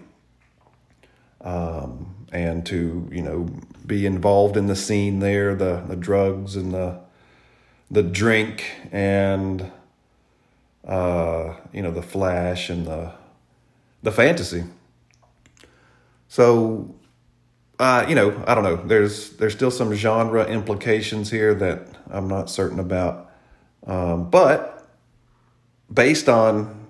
um, 1.43 2.27
and 2.31 2.63
to 2.67 3.09
you 3.11 3.23
know 3.23 3.49
be 3.87 4.05
involved 4.05 4.55
in 4.55 4.67
the 4.67 4.75
scene 4.75 5.17
there, 5.17 5.55
the 5.55 5.83
the 5.87 5.95
drugs 5.95 6.55
and 6.55 6.75
the 6.75 6.99
the 7.91 8.01
drink 8.01 8.63
and 8.91 9.69
uh, 10.87 11.53
you 11.71 11.83
know 11.83 11.91
the 11.91 12.01
flash 12.01 12.69
and 12.69 12.87
the 12.87 13.13
the 14.01 14.11
fantasy. 14.11 14.63
So 16.27 16.95
uh, 17.81 18.05
you 18.07 18.13
know, 18.13 18.43
I 18.45 18.53
don't 18.53 18.63
know. 18.63 18.75
There's 18.75 19.31
there's 19.31 19.53
still 19.53 19.71
some 19.71 19.91
genre 19.93 20.45
implications 20.45 21.31
here 21.31 21.55
that 21.55 21.87
I'm 22.11 22.27
not 22.27 22.49
certain 22.49 22.79
about, 22.79 23.31
um, 23.87 24.29
but 24.29 24.87
based 25.91 26.29
on 26.29 26.87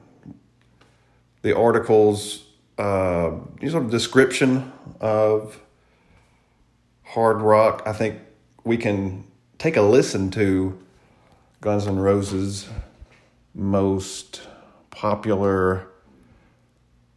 the 1.43 1.57
article's 1.57 2.45
uh, 2.77 3.31
sort 3.61 3.83
of 3.83 3.89
description 3.89 4.71
of 4.99 5.59
hard 7.03 7.41
rock, 7.41 7.83
I 7.85 7.93
think 7.93 8.19
we 8.63 8.75
can 8.75 9.23
take 9.57 9.77
a 9.77 9.81
listen 9.81 10.29
to 10.31 10.77
Guns 11.61 11.85
N' 11.85 11.99
Roses' 11.99 12.67
most 13.53 14.41
popular 14.89 15.87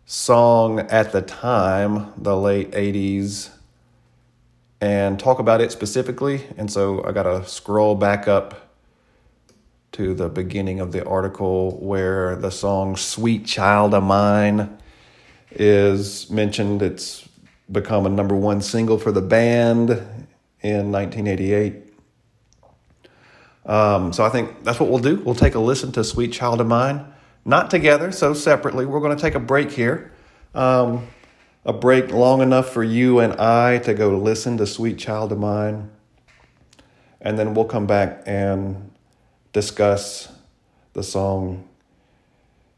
song 0.04 0.80
at 0.80 1.12
the 1.12 1.22
time, 1.22 2.12
the 2.18 2.36
late 2.36 2.70
80s 2.72 3.50
and 4.82 5.18
talk 5.18 5.38
about 5.38 5.62
it 5.62 5.72
specifically. 5.72 6.44
And 6.58 6.70
so 6.70 7.02
I 7.04 7.12
got 7.12 7.22
to 7.22 7.46
scroll 7.48 7.94
back 7.94 8.28
up 8.28 8.74
to 9.92 10.12
the 10.12 10.28
beginning 10.28 10.78
of 10.78 10.92
the 10.92 11.02
article 11.06 11.78
where 11.80 12.36
the 12.36 12.50
song 12.50 12.96
Sweet 12.96 13.46
Child 13.46 13.94
of 13.94 14.02
Mine 14.02 14.76
is 15.52 16.28
mentioned. 16.28 16.82
It's 16.82 17.26
become 17.72 18.04
a 18.04 18.10
number 18.10 18.34
one 18.34 18.60
single 18.60 18.98
for 18.98 19.10
the 19.10 19.22
band 19.22 19.88
in 20.60 20.92
1988. 20.92 21.83
Um, 23.66 24.12
so 24.12 24.25
I 24.25 24.28
think 24.28 24.62
that's 24.64 24.78
what 24.78 24.90
we'll 24.90 24.99
do. 24.99 25.16
We'll 25.16 25.35
take 25.35 25.54
a 25.54 25.61
listen 25.61 25.92
to 25.92 26.04
Sweet 26.04 26.33
Child 26.33 26.61
of 26.61 26.66
Mine, 26.66 27.06
not 27.44 27.71
together, 27.71 28.12
so 28.12 28.35
separately. 28.35 28.87
We're 28.87 29.00
going 29.00 29.16
to 29.16 29.21
take 29.21 29.35
a 29.35 29.40
break 29.40 29.73
here. 29.73 30.12
Um, 30.54 31.09
a 31.64 31.73
break 31.73 32.11
long 32.11 32.42
enough 32.42 32.71
for 32.71 32.85
you 32.85 33.21
and 33.21 33.33
I 33.35 33.78
to 33.78 33.94
go 33.94 34.18
listen 34.18 34.59
to 34.59 34.66
Sweet 34.66 34.99
Child 34.99 35.33
of 35.33 35.38
Mine. 35.38 35.90
And 37.21 37.38
then 37.38 37.54
we'll 37.54 37.64
come 37.64 37.87
back 37.87 38.23
and 38.26 38.90
discuss 39.52 40.30
the 40.92 41.02
song 41.02 41.66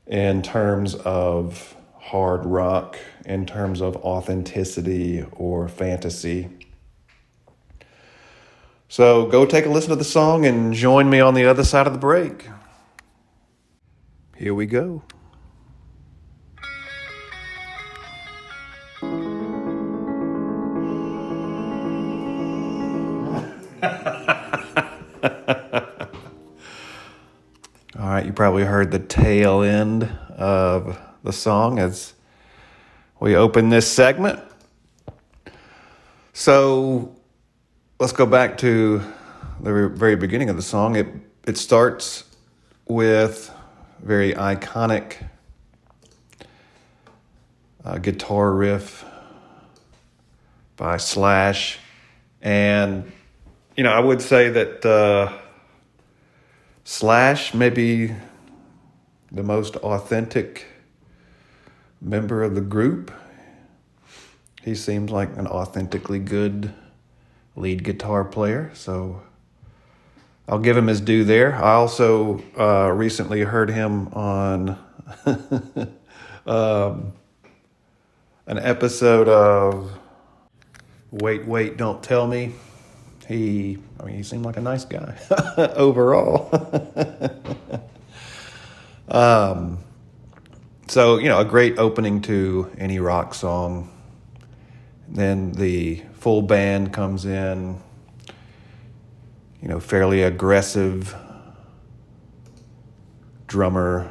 in 0.06 0.40
terms 0.42 0.94
of 0.94 1.74
hard 1.98 2.44
rock, 2.44 2.96
in 3.24 3.44
terms 3.44 3.80
of 3.80 3.96
authenticity 3.96 5.24
or 5.32 5.66
fantasy. 5.68 6.48
So 8.88 9.26
go 9.26 9.44
take 9.44 9.66
a 9.66 9.68
listen 9.68 9.90
to 9.90 9.96
the 9.96 10.04
song 10.04 10.46
and 10.46 10.72
join 10.72 11.10
me 11.10 11.18
on 11.18 11.34
the 11.34 11.44
other 11.44 11.64
side 11.64 11.88
of 11.88 11.92
the 11.92 11.98
break. 11.98 12.48
Here 14.36 14.54
we 14.54 14.66
go. 14.66 15.02
All 27.98 28.08
right, 28.08 28.24
you 28.24 28.32
probably 28.32 28.64
heard 28.64 28.92
the 28.92 29.00
tail 29.00 29.62
end 29.62 30.04
of 30.36 30.96
the 31.24 31.32
song 31.32 31.80
as 31.80 32.14
we 33.18 33.34
open 33.34 33.70
this 33.70 33.90
segment. 33.90 34.40
So 36.32 37.15
let's 37.98 38.12
go 38.12 38.26
back 38.26 38.58
to 38.58 39.00
the 39.60 39.88
very 39.88 40.16
beginning 40.16 40.50
of 40.50 40.56
the 40.56 40.62
song. 40.62 40.96
It 40.96 41.08
it 41.46 41.56
starts 41.56 42.24
with 42.86 43.50
very 44.02 44.34
iconic 44.34 45.16
uh, 47.84 47.98
guitar 47.98 48.52
riff 48.52 49.04
by 50.76 50.98
Slash, 50.98 51.78
and 52.42 53.10
you 53.76 53.84
know 53.84 53.92
I 53.92 54.00
would 54.00 54.22
say 54.22 54.50
that. 54.50 54.84
Uh, 54.84 55.32
Slash 56.88 57.52
may 57.52 57.68
be 57.68 58.12
the 59.32 59.42
most 59.42 59.74
authentic 59.74 60.66
member 62.00 62.44
of 62.44 62.54
the 62.54 62.60
group. 62.60 63.10
He 64.62 64.76
seems 64.76 65.10
like 65.10 65.36
an 65.36 65.48
authentically 65.48 66.20
good 66.20 66.72
lead 67.56 67.82
guitar 67.82 68.24
player, 68.24 68.70
so 68.74 69.22
I'll 70.48 70.58
give 70.58 70.76
him 70.76 70.86
his 70.86 71.00
due 71.00 71.24
there. 71.24 71.54
I 71.54 71.72
also 71.72 72.42
uh, 72.58 72.90
recently 72.92 73.40
heard 73.40 73.70
him 73.70 74.08
on 74.08 74.78
um, 76.46 77.12
an 78.46 78.58
episode 78.58 79.28
of 79.28 79.98
Wait, 81.10 81.46
Wait, 81.46 81.76
Don't 81.76 82.02
Tell 82.02 82.26
Me 82.26 82.52
he, 83.26 83.78
I 83.98 84.04
mean, 84.04 84.16
he 84.16 84.22
seemed 84.22 84.44
like 84.44 84.56
a 84.56 84.60
nice 84.60 84.84
guy 84.84 85.16
overall. 85.74 86.48
um, 89.08 89.78
so, 90.86 91.18
you 91.18 91.28
know, 91.28 91.40
a 91.40 91.44
great 91.44 91.78
opening 91.78 92.22
to 92.22 92.70
any 92.78 93.00
rock 93.00 93.34
song. 93.34 93.90
Then 95.08 95.52
the 95.52 96.02
full 96.26 96.42
band 96.42 96.92
comes 96.92 97.24
in, 97.24 97.80
you 99.62 99.68
know, 99.68 99.78
fairly 99.78 100.22
aggressive 100.22 101.14
drummer. 103.46 104.10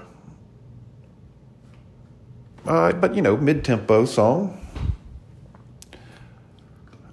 Uh, 2.66 2.94
but, 2.94 3.16
you 3.16 3.22
know, 3.22 3.36
mid 3.36 3.66
tempo 3.66 4.06
song 4.06 4.66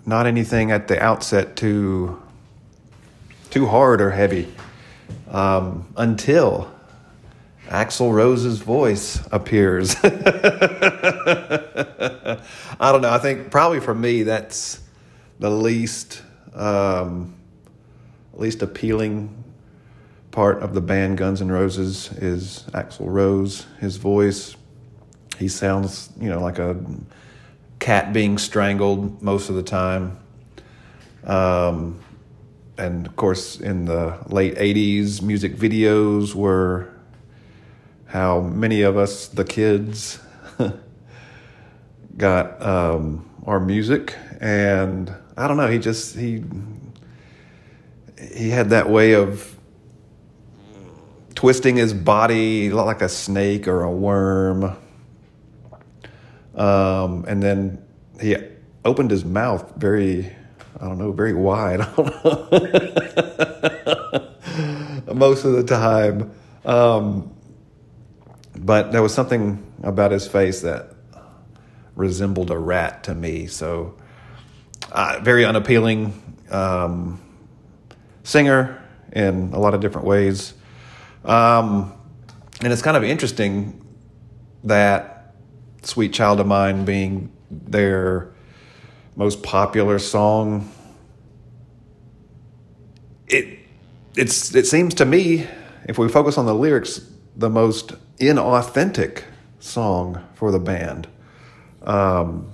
not 0.06 0.28
anything 0.28 0.70
at 0.70 0.86
the 0.86 1.02
outset 1.02 1.56
too 1.56 2.22
too 3.50 3.66
hard 3.66 4.00
or 4.00 4.12
heavy 4.12 4.46
um, 5.32 5.92
until 5.96 6.72
Axl 7.66 8.12
Rose's 8.12 8.60
voice 8.60 9.20
appears. 9.32 9.96
I 10.04 10.12
don't 12.92 13.02
know. 13.02 13.10
I 13.10 13.18
think 13.18 13.50
probably 13.50 13.80
for 13.80 13.96
me 13.96 14.22
that's 14.22 14.81
the 15.42 15.50
least 15.50 16.22
um, 16.54 17.34
least 18.32 18.62
appealing 18.62 19.42
part 20.30 20.62
of 20.62 20.72
the 20.72 20.80
band 20.80 21.18
Guns 21.18 21.42
N' 21.42 21.50
Roses 21.50 22.12
is 22.12 22.64
Axl 22.70 23.06
Rose. 23.08 23.66
His 23.80 23.96
voice, 23.96 24.54
he 25.38 25.48
sounds 25.48 26.10
you 26.20 26.30
know 26.30 26.40
like 26.40 26.60
a 26.60 26.76
cat 27.80 28.12
being 28.12 28.38
strangled 28.38 29.20
most 29.20 29.48
of 29.48 29.56
the 29.56 29.64
time. 29.64 30.16
Um, 31.24 31.98
and 32.78 33.08
of 33.08 33.16
course, 33.16 33.58
in 33.58 33.86
the 33.86 34.18
late 34.28 34.54
80s, 34.54 35.22
music 35.22 35.56
videos 35.56 36.36
were 36.36 36.88
how 38.06 38.42
many 38.42 38.82
of 38.82 38.96
us, 38.96 39.26
the 39.26 39.44
kids, 39.44 40.20
got 42.16 42.62
um, 42.62 43.28
our 43.44 43.58
music. 43.58 44.14
And 44.40 45.12
I 45.36 45.48
don't 45.48 45.56
know, 45.56 45.68
he 45.68 45.78
just, 45.78 46.16
he, 46.16 46.44
he 48.34 48.50
had 48.50 48.70
that 48.70 48.90
way 48.90 49.14
of 49.14 49.56
twisting 51.34 51.76
his 51.76 51.94
body 51.94 52.70
like 52.70 53.02
a 53.02 53.08
snake 53.08 53.66
or 53.66 53.82
a 53.82 53.90
worm 53.90 54.76
um, 56.54 57.24
and 57.26 57.42
then 57.42 57.82
he 58.20 58.36
opened 58.84 59.10
his 59.10 59.24
mouth 59.24 59.72
very, 59.76 60.30
I 60.80 60.86
don't 60.86 60.98
know, 60.98 61.12
very 61.12 61.32
wide. 61.34 61.80
Most 65.14 65.44
of 65.44 65.52
the 65.52 65.64
time. 65.64 66.32
Um, 66.64 67.34
but 68.58 68.92
there 68.92 69.02
was 69.02 69.14
something 69.14 69.64
about 69.82 70.10
his 70.10 70.26
face 70.26 70.60
that 70.60 70.94
resembled 71.96 72.50
a 72.50 72.58
rat 72.58 73.04
to 73.04 73.14
me. 73.14 73.46
So, 73.46 73.94
uh, 74.92 75.20
very 75.22 75.44
unappealing 75.44 76.36
um, 76.50 77.20
singer 78.22 78.80
in 79.12 79.52
a 79.52 79.58
lot 79.58 79.74
of 79.74 79.80
different 79.80 80.06
ways. 80.06 80.54
Um, 81.24 81.92
and 82.62 82.72
it's 82.72 82.82
kind 82.82 82.96
of 82.96 83.02
interesting 83.02 83.84
that 84.64 85.34
Sweet 85.82 86.12
Child 86.12 86.40
of 86.40 86.46
Mine 86.46 86.84
being 86.84 87.32
their 87.50 88.32
most 89.16 89.42
popular 89.42 89.98
song. 89.98 90.70
It 93.26 93.58
it's 94.16 94.54
it 94.54 94.66
seems 94.66 94.94
to 94.94 95.04
me, 95.04 95.46
if 95.86 95.98
we 95.98 96.08
focus 96.08 96.38
on 96.38 96.46
the 96.46 96.54
lyrics, 96.54 97.00
the 97.36 97.50
most 97.50 97.94
inauthentic 98.18 99.24
song 99.58 100.22
for 100.34 100.50
the 100.50 100.60
band. 100.60 101.08
Um, 101.82 102.52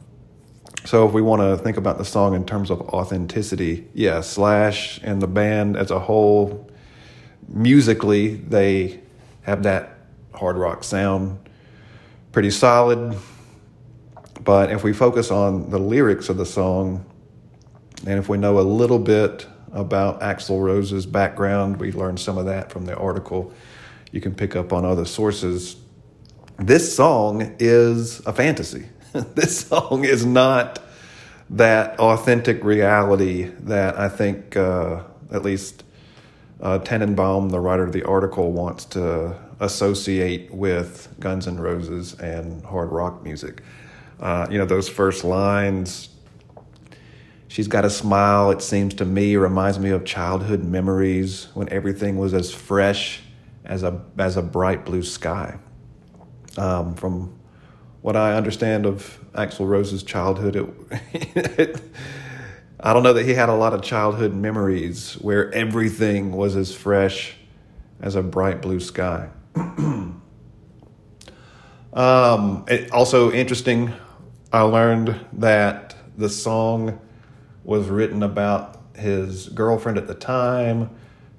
so 0.89 1.07
if 1.07 1.13
we 1.13 1.21
want 1.21 1.43
to 1.43 1.63
think 1.63 1.77
about 1.77 1.99
the 1.99 2.05
song 2.07 2.35
in 2.35 2.47
terms 2.47 2.71
of 2.71 2.81
authenticity, 2.81 3.87
yeah, 3.93 4.23
Slash 4.23 4.99
and 5.03 5.21
the 5.21 5.27
band 5.27 5.77
as 5.77 5.91
a 5.91 5.99
whole, 5.99 6.67
musically 7.47 8.37
they 8.37 8.99
have 9.43 9.65
that 9.65 9.99
hard 10.33 10.57
rock 10.57 10.83
sound 10.83 11.47
pretty 12.33 12.51
solid. 12.51 13.19
But 14.41 14.73
if 14.73 14.83
we 14.83 14.95
focus 14.95 15.31
on 15.31 15.69
the 15.69 15.79
lyrics 15.79 16.31
of 16.31 16.39
the 16.39 16.47
song, 16.47 17.05
and 18.07 18.19
if 18.19 18.31
we 18.31 18.39
know 18.39 18.59
a 18.59 18.63
little 18.63 18.99
bit 18.99 19.47
about 19.73 20.23
Axl 20.23 20.59
Rose's 20.59 21.05
background, 21.05 21.77
we 21.77 21.93
learned 21.93 22.19
some 22.19 22.39
of 22.39 22.47
that 22.47 22.73
from 22.73 22.87
the 22.87 22.97
article. 22.97 23.53
You 24.11 24.23
can 24.23 24.35
pick 24.35 24.57
up 24.57 24.73
on 24.73 24.87
other 24.87 25.05
sources. 25.05 25.77
This 26.57 26.97
song 26.97 27.57
is 27.59 28.21
a 28.21 28.33
fantasy. 28.33 28.87
this 29.35 29.61
song 29.61 30.05
is 30.05 30.27
not 30.27 30.81
that 31.51 31.99
authentic 31.99 32.63
reality 32.63 33.45
that 33.61 33.99
I 33.99 34.09
think, 34.09 34.57
uh, 34.57 35.03
at 35.33 35.43
least 35.43 35.85
uh, 36.61 36.79
Tannenbaum, 36.81 37.51
the 37.51 37.61
writer 37.61 37.85
of 37.85 37.93
the 37.93 38.03
article, 38.05 38.53
wants 38.53 38.85
to 38.87 39.35
associate 39.61 40.53
with 40.53 41.15
Guns 41.21 41.47
N' 41.47 41.59
Roses 41.59 42.15
and 42.15 42.65
hard 42.65 42.91
rock 42.91 43.23
music. 43.23 43.63
Uh, 44.21 44.47
you 44.51 44.59
know, 44.59 44.67
those 44.67 44.89
first 44.89 45.25
lines, 45.25 46.11
she's 47.47 47.69
got 47.69 47.85
a 47.85 47.91
smile, 47.91 48.51
it 48.51 48.61
seems 48.61 48.93
to 48.95 49.05
me, 49.05 49.37
reminds 49.37 49.79
me 49.79 49.91
of 49.91 50.05
childhood 50.05 50.65
memories 50.65 51.49
when 51.55 51.69
everything 51.71 52.19
was 52.19 52.35
as 52.35 52.53
fresh 52.53 53.23
as 53.65 53.83
a, 53.83 54.03
as 54.19 54.37
a 54.37 54.43
bright 54.43 54.85
blue 54.85 55.03
sky. 55.03 55.57
Um, 56.57 56.95
from 56.97 57.38
what 58.03 58.17
I 58.17 58.35
understand 58.35 58.87
of 58.87 59.19
Axl 59.33 59.69
Rose's 59.69 60.03
childhood, 60.03 60.57
it, 60.57 60.69
it, 61.59 61.81
I 62.81 62.93
don't 62.93 63.03
know 63.03 63.13
that 63.13 63.25
he 63.25 63.35
had 63.35 63.49
a 63.49 63.55
lot 63.55 63.75
of 63.75 63.83
childhood 63.83 64.35
memories 64.35 65.15
where 65.15 65.53
everything 65.53 66.33
was 66.33 66.55
as 66.57 66.75
fresh 66.75 67.35
as 68.01 68.15
a 68.15 68.23
bright 68.23 68.63
blue 68.63 68.81
sky. 68.81 69.29
um, 69.55 70.15
it, 72.69 72.93
also 72.93 73.33
interesting, 73.33 73.93
I 74.53 74.63
learned 74.63 75.19
that 75.35 75.97
the 76.17 76.29
song 76.29 77.01
was 77.65 77.89
written 77.89 78.23
about 78.23 78.81
his 78.97 79.49
girlfriend 79.49 79.99
at 79.99 80.07
the 80.07 80.15
time, 80.15 80.91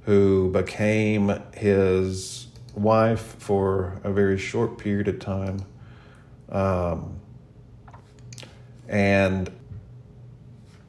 who 0.04 0.52
became 0.52 1.42
his 1.54 2.48
wife 2.74 3.36
for 3.40 4.00
a 4.04 4.12
very 4.12 4.38
short 4.38 4.78
period 4.78 5.08
of 5.08 5.20
time. 5.20 5.66
Um, 6.52 7.20
and 8.88 9.52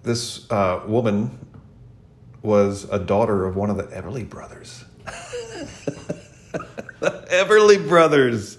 this 0.03 0.51
uh, 0.51 0.83
woman 0.87 1.47
was 2.43 2.85
a 2.91 2.99
daughter 2.99 3.45
of 3.45 3.57
one 3.57 3.71
of 3.71 3.77
the 3.77 3.85
Everly 3.85 4.29
brothers. 4.29 4.85
the 7.01 7.27
Everly 7.31 7.87
brothers. 7.87 8.59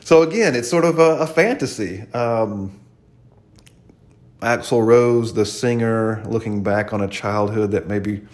So 0.00 0.22
again, 0.22 0.54
it's 0.54 0.68
sort 0.68 0.84
of 0.84 0.98
a, 0.98 1.20
a 1.20 1.26
fantasy. 1.26 2.02
Um, 2.12 2.78
Axl 4.40 4.84
Rose, 4.84 5.32
the 5.32 5.46
singer, 5.46 6.22
looking 6.26 6.62
back 6.62 6.92
on 6.92 7.00
a 7.00 7.08
childhood 7.08 7.70
that 7.70 7.88
maybe 7.88 8.26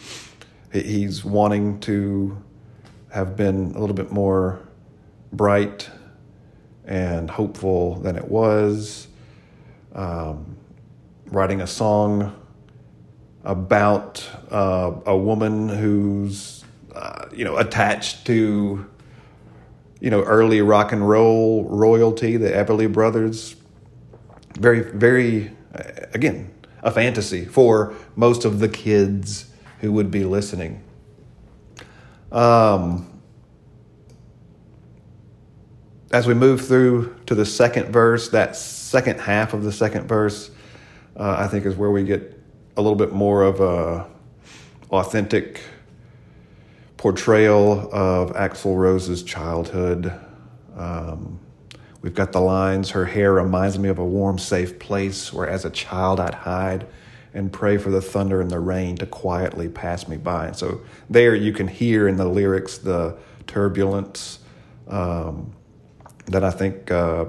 he's 0.73 1.25
wanting 1.25 1.79
to 1.81 2.43
have 3.13 3.37
been 3.37 3.73
a 3.77 3.79
little 3.79 3.95
bit 3.95 4.11
more 4.11 4.61
bright 5.33 5.89
and 6.87 7.31
hopeful 7.31 7.97
than 7.97 8.16
it 8.16 8.29
was. 8.29 9.09
Um, 9.95 10.57
writing 11.27 11.61
a 11.61 11.66
song 11.66 12.37
about 13.45 14.29
uh, 14.51 14.93
a 15.07 15.16
woman 15.16 15.69
who's 15.69 16.64
uh, 16.95 17.27
you 17.33 17.45
know 17.45 17.57
attached 17.57 18.27
to 18.27 18.87
you 20.01 20.11
know 20.11 20.23
early 20.23 20.61
rock 20.61 20.93
and 20.93 21.09
roll 21.09 21.64
royalty, 21.64 22.37
the 22.37 22.51
Everly 22.51 22.93
Brothers. 22.93 23.57
Very, 24.59 24.81
very 24.81 25.51
uh, 25.75 25.83
again 26.12 26.53
a 26.83 26.90
fantasy 26.90 27.45
for 27.45 27.95
most 28.16 28.45
of 28.45 28.59
the 28.59 28.69
kids 28.69 29.51
who 29.81 29.93
would 29.93 30.11
be 30.11 30.25
listening. 30.25 30.83
Um, 32.33 33.10
as 36.11 36.27
we 36.27 36.35
move 36.35 36.66
through 36.66 37.14
to 37.27 37.35
the 37.35 37.46
second 37.46 37.92
verse, 37.92 38.29
that 38.31 38.57
second 38.57 39.20
half 39.20 39.55
of 39.55 39.62
the 39.62 39.73
second 39.73 40.09
verse, 40.09 40.51
uh, 41.16 41.37
I 41.38 41.46
think 41.46 41.66
is 41.66 41.77
where 41.77 41.90
we 41.90 42.03
get 42.03 42.38
a 42.77 42.83
little 42.83 42.96
bit 42.96 43.12
more 43.12 43.42
of 43.42 43.61
a 43.61 44.07
authentic 44.90 45.61
portrayal 46.96 47.88
of 47.92 48.33
Axl 48.33 48.77
Rose's 48.77 49.23
childhood. 49.23 50.12
Um, 50.77 51.38
we've 52.03 52.14
got 52.14 52.33
the 52.33 52.40
lines, 52.40 52.90
her 52.90 53.05
hair 53.05 53.33
reminds 53.33 53.79
me 53.79 53.88
of 53.88 53.99
a 53.99 54.05
warm, 54.05 54.38
safe 54.38 54.79
place 54.79 55.33
where 55.33 55.49
as 55.49 55.64
a 55.64 55.70
child 55.70 56.18
I'd 56.18 56.35
hide 56.35 56.87
and 57.33 57.53
pray 57.53 57.79
for 57.79 57.90
the 57.90 58.03
thunder 58.03 58.40
and 58.40 58.51
the 58.51 58.59
rain 58.59 58.96
to 58.96 59.07
quietly 59.07 59.68
pass 59.68 60.09
me 60.09 60.16
by. 60.16 60.49
And 60.49 60.57
so 60.57 60.81
there 61.09 61.37
you 61.37 61.53
can 61.53 61.68
hear 61.68 62.09
in 62.09 62.16
the 62.16 62.25
lyrics 62.25 62.79
the 62.79 63.16
turbulence 63.46 64.40
um, 64.88 65.55
that 66.27 66.45
I 66.45 66.51
think 66.51 66.91
uh, 66.91 67.27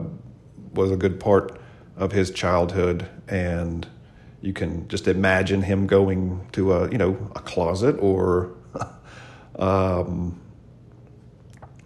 was 0.74 0.92
a 0.92 0.98
good 0.98 1.20
part 1.20 1.60
of 1.98 2.12
his 2.12 2.32
childhood, 2.32 3.08
and 3.28 3.88
you 4.42 4.54
can 4.54 4.88
just 4.88 5.08
imagine 5.08 5.62
him 5.62 5.88
going 5.88 6.48
to 6.54 6.74
a 6.74 6.92
you 6.92 6.98
know 6.98 7.32
a 7.36 7.40
closet 7.40 7.96
or 8.00 8.54
um, 9.60 10.40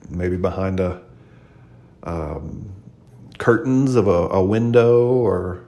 maybe 0.10 0.38
behind 0.38 0.80
a 0.80 1.02
um, 2.04 2.74
curtains 3.38 3.96
of 3.96 4.08
a, 4.08 4.30
a 4.30 4.44
window 4.44 5.08
or 5.08 5.66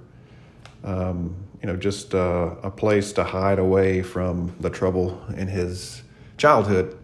um, 0.84 1.36
you 1.62 1.68
know 1.68 1.76
just 1.76 2.14
uh, 2.16 2.56
a 2.64 2.72
place 2.72 3.12
to 3.14 3.24
hide 3.24 3.60
away 3.60 4.02
from 4.02 4.56
the 4.60 4.70
trouble 4.70 5.22
in 5.36 5.48
his 5.48 6.04
childhood. 6.38 6.98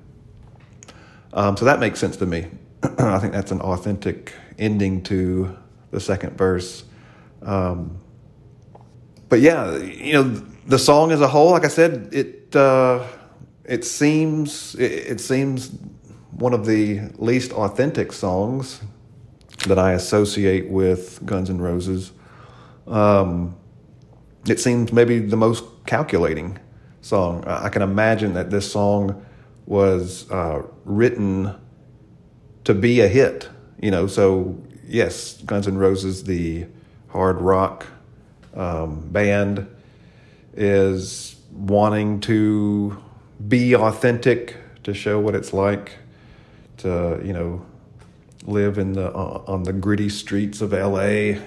Um, 1.34 1.58
so 1.58 1.65
that 1.65 1.80
makes 1.80 2.00
sense 2.00 2.15
to 2.17 2.26
me. 2.26 2.48
I 2.98 3.19
think 3.19 3.34
that's 3.34 3.52
an 3.52 3.62
authentic 3.62 4.34
ending 4.60 5.04
to 5.04 5.58
the 5.91 6.00
second 6.00 6.38
verse. 6.38 6.84
Um, 7.41 7.98
but 9.30 9.39
yeah, 9.39 9.78
you 9.78 10.13
know, 10.13 10.24
the 10.67 10.78
song 10.78 11.12
as 11.12 11.22
a 11.22 11.28
whole, 11.28 11.52
like 11.52 11.65
I 11.65 11.69
said, 11.69 12.10
it 12.12 12.56
uh, 12.56 13.06
it 13.63 13.86
seems 13.86 14.76
it, 14.76 14.91
it, 15.12 15.22
seems 15.22 15.72
one 16.32 16.54
of 16.54 16.65
the 16.65 17.00
least 17.17 17.54
authentic 17.54 18.12
songs 18.12 18.82
that 19.67 19.80
I 19.80 19.93
associate 19.93 20.69
with 20.69 21.26
Guns 21.26 21.50
N' 21.50 21.62
Roses. 21.62 22.12
Um, 22.86 23.56
it 24.46 24.60
seems 24.60 24.91
maybe 24.91 25.19
the 25.19 25.38
most 25.38 25.63
calculating 25.86 26.60
song. 27.02 27.46
I 27.48 27.69
can 27.69 27.82
imagine 27.82 28.34
that 28.34 28.50
this 28.50 28.69
song 28.69 29.26
was 29.65 30.30
uh, 30.30 30.63
written 30.84 31.56
to 32.63 32.73
be 32.73 33.02
a 33.02 33.08
hit. 33.08 33.49
You 33.82 33.91
know, 33.91 34.08
so 34.08 34.58
yes, 34.88 35.41
Guns 35.41 35.67
N' 35.67 35.78
Roses, 35.78 36.23
the 36.23 36.65
hard 37.10 37.41
rock 37.41 37.88
um, 38.56 39.08
band, 39.10 39.67
is 40.54 41.36
wanting 41.52 42.19
to 42.21 43.02
be 43.47 43.76
authentic 43.76 44.58
to 44.84 44.93
show 44.93 45.19
what 45.19 45.36
it's 45.36 45.54
like 45.54 45.93
to 46.78 47.19
you 47.23 47.34
know 47.34 47.65
live 48.45 48.78
in 48.78 48.93
the 48.93 49.10
uh, 49.13 49.43
on 49.47 49.63
the 49.63 49.73
gritty 49.73 50.10
streets 50.10 50.62
of 50.62 50.71
LA 50.71 51.39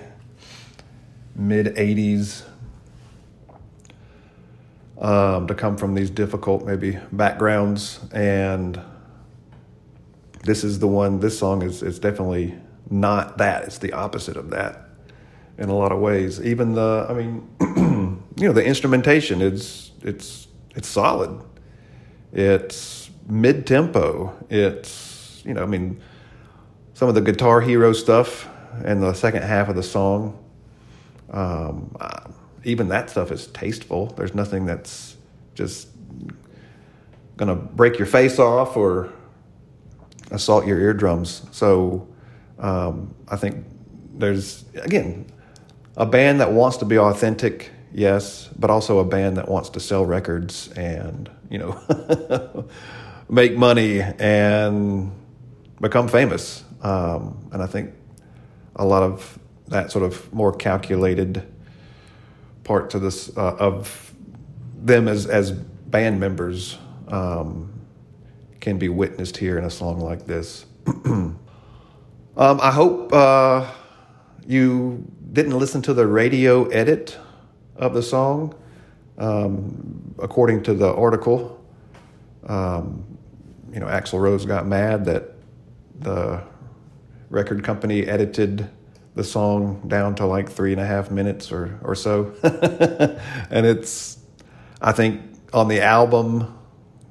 mid 1.34 1.66
80s 1.76 2.44
um, 4.98 5.46
to 5.46 5.54
come 5.54 5.76
from 5.76 5.94
these 5.94 6.08
difficult 6.08 6.64
maybe 6.64 6.98
backgrounds 7.12 8.00
and 8.12 8.80
this 10.46 10.64
is 10.64 10.78
the 10.78 10.88
one 10.88 11.20
this 11.20 11.38
song 11.38 11.62
is 11.62 11.82
is 11.82 11.98
definitely 11.98 12.56
not 12.88 13.38
that. 13.38 13.64
It's 13.64 13.78
the 13.78 13.92
opposite 13.92 14.36
of 14.36 14.50
that 14.50 14.88
in 15.58 15.68
a 15.68 15.74
lot 15.74 15.92
of 15.92 16.00
ways. 16.00 16.40
Even 16.40 16.74
the 16.74 17.06
i 17.08 17.12
mean 17.12 17.48
you 18.36 18.46
know 18.46 18.52
the 18.52 18.64
instrumentation 18.64 19.42
is 19.42 19.90
it's 20.02 20.48
it's 20.74 20.88
solid. 20.88 21.42
It's 22.32 23.10
mid 23.28 23.66
tempo 23.66 24.32
it's 24.50 25.42
you 25.44 25.52
know 25.52 25.60
i 25.60 25.66
mean 25.66 26.00
some 26.94 27.08
of 27.08 27.16
the 27.16 27.20
guitar 27.20 27.60
hero 27.60 27.92
stuff 27.92 28.48
and 28.84 29.02
the 29.02 29.12
second 29.14 29.42
half 29.42 29.68
of 29.68 29.74
the 29.74 29.82
song 29.82 30.38
um, 31.32 31.90
even 32.64 32.88
that 32.88 33.10
stuff 33.10 33.30
is 33.30 33.46
tasteful. 33.48 34.06
There's 34.16 34.34
nothing 34.34 34.66
that's 34.66 35.16
just 35.54 35.88
gonna 37.36 37.54
break 37.54 37.98
your 37.98 38.06
face 38.06 38.38
off 38.38 38.76
or 38.76 39.12
assault 40.30 40.66
your 40.66 40.80
eardrums. 40.80 41.42
So 41.52 42.08
um, 42.58 43.14
I 43.28 43.36
think 43.36 43.64
there's 44.14 44.64
again 44.74 45.26
a 45.96 46.06
band 46.06 46.40
that 46.40 46.52
wants 46.52 46.78
to 46.78 46.84
be 46.84 46.98
authentic, 46.98 47.70
yes, 47.92 48.48
but 48.58 48.70
also 48.70 48.98
a 48.98 49.04
band 49.04 49.36
that 49.36 49.48
wants 49.48 49.70
to 49.70 49.80
sell 49.80 50.04
records 50.04 50.68
and 50.72 51.30
you 51.50 51.58
know 51.58 52.68
make 53.28 53.56
money 53.56 54.00
and 54.00 55.12
become 55.80 56.08
famous. 56.08 56.64
Um, 56.82 57.48
and 57.52 57.62
I 57.62 57.66
think 57.66 57.94
a 58.76 58.84
lot 58.84 59.02
of 59.02 59.38
that 59.68 59.90
sort 59.90 60.04
of 60.04 60.32
more 60.32 60.52
calculated 60.52 61.42
part 62.64 62.90
to 62.90 62.98
this 62.98 63.36
uh, 63.36 63.56
of 63.58 64.14
them 64.76 65.08
as 65.08 65.26
as 65.26 65.52
band 65.52 66.20
members 66.20 66.78
um, 67.08 67.72
can 68.66 68.78
be 68.78 68.88
witnessed 68.88 69.36
here 69.36 69.56
in 69.58 69.62
a 69.62 69.70
song 69.70 70.00
like 70.00 70.26
this. 70.26 70.66
um, 71.04 71.38
I 72.36 72.72
hope 72.72 73.12
uh, 73.12 73.64
you 74.44 75.08
didn't 75.32 75.56
listen 75.56 75.82
to 75.82 75.94
the 75.94 76.04
radio 76.04 76.64
edit 76.70 77.16
of 77.76 77.94
the 77.94 78.02
song. 78.02 78.56
Um, 79.18 80.16
according 80.18 80.64
to 80.64 80.74
the 80.74 80.92
article, 80.92 81.64
um, 82.48 83.04
you 83.72 83.78
know, 83.78 83.86
Axl 83.86 84.20
Rose 84.20 84.44
got 84.44 84.66
mad 84.66 85.04
that 85.04 85.34
the 86.00 86.42
record 87.30 87.62
company 87.62 88.04
edited 88.04 88.68
the 89.14 89.22
song 89.22 89.80
down 89.86 90.16
to 90.16 90.26
like 90.26 90.50
three 90.50 90.72
and 90.72 90.80
a 90.80 90.86
half 90.86 91.08
minutes 91.08 91.52
or, 91.52 91.78
or 91.84 91.94
so. 91.94 92.34
and 93.48 93.64
it's, 93.64 94.18
I 94.82 94.90
think, 94.90 95.22
on 95.52 95.68
the 95.68 95.82
album, 95.82 96.55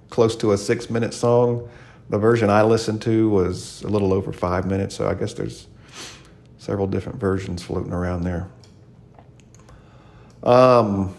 close 0.09 0.35
to 0.37 0.51
a 0.51 0.57
six 0.57 0.89
minute 0.89 1.13
song. 1.13 1.69
The 2.09 2.17
version 2.17 2.49
I 2.49 2.61
listened 2.61 3.01
to 3.03 3.29
was 3.29 3.81
a 3.81 3.87
little 3.87 4.13
over 4.13 4.31
five 4.31 4.65
minutes, 4.67 4.95
so 4.95 5.07
I 5.07 5.15
guess 5.15 5.33
there's 5.33 5.67
several 6.57 6.87
different 6.87 7.19
versions 7.19 7.63
floating 7.63 7.93
around 7.93 8.23
there. 8.23 8.47
Um, 10.43 11.15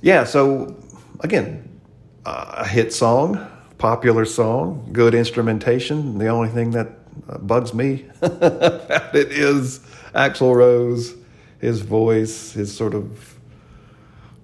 yeah, 0.00 0.24
so 0.24 0.76
again, 1.20 1.80
a 2.24 2.66
hit 2.66 2.92
song, 2.92 3.44
popular 3.78 4.24
song, 4.24 4.88
good 4.92 5.14
instrumentation. 5.14 6.18
The 6.18 6.28
only 6.28 6.48
thing 6.48 6.70
that 6.72 6.88
uh, 7.28 7.38
bugs 7.38 7.74
me 7.74 8.06
about 8.22 9.14
it 9.14 9.32
is 9.32 9.80
Axl 10.14 10.54
Rose, 10.54 11.14
his 11.60 11.80
voice, 11.80 12.52
his 12.52 12.74
sort 12.74 12.94
of 12.94 13.34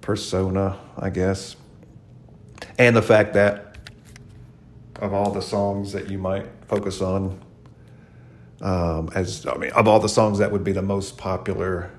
persona, 0.01 0.77
I 0.97 1.09
guess, 1.09 1.55
and 2.77 2.95
the 2.95 3.01
fact 3.01 3.33
that 3.33 3.77
of 4.97 5.13
all 5.13 5.31
the 5.31 5.41
songs 5.41 5.91
that 5.91 6.09
you 6.09 6.17
might 6.17 6.45
focus 6.67 7.01
on, 7.01 7.39
um, 8.61 9.09
as 9.13 9.45
I 9.45 9.55
mean, 9.57 9.71
of 9.71 9.87
all 9.87 9.99
the 9.99 10.09
songs 10.09 10.39
that 10.39 10.51
would 10.51 10.63
be 10.63 10.71
the 10.71 10.81
most 10.81 11.17
popular 11.17 11.91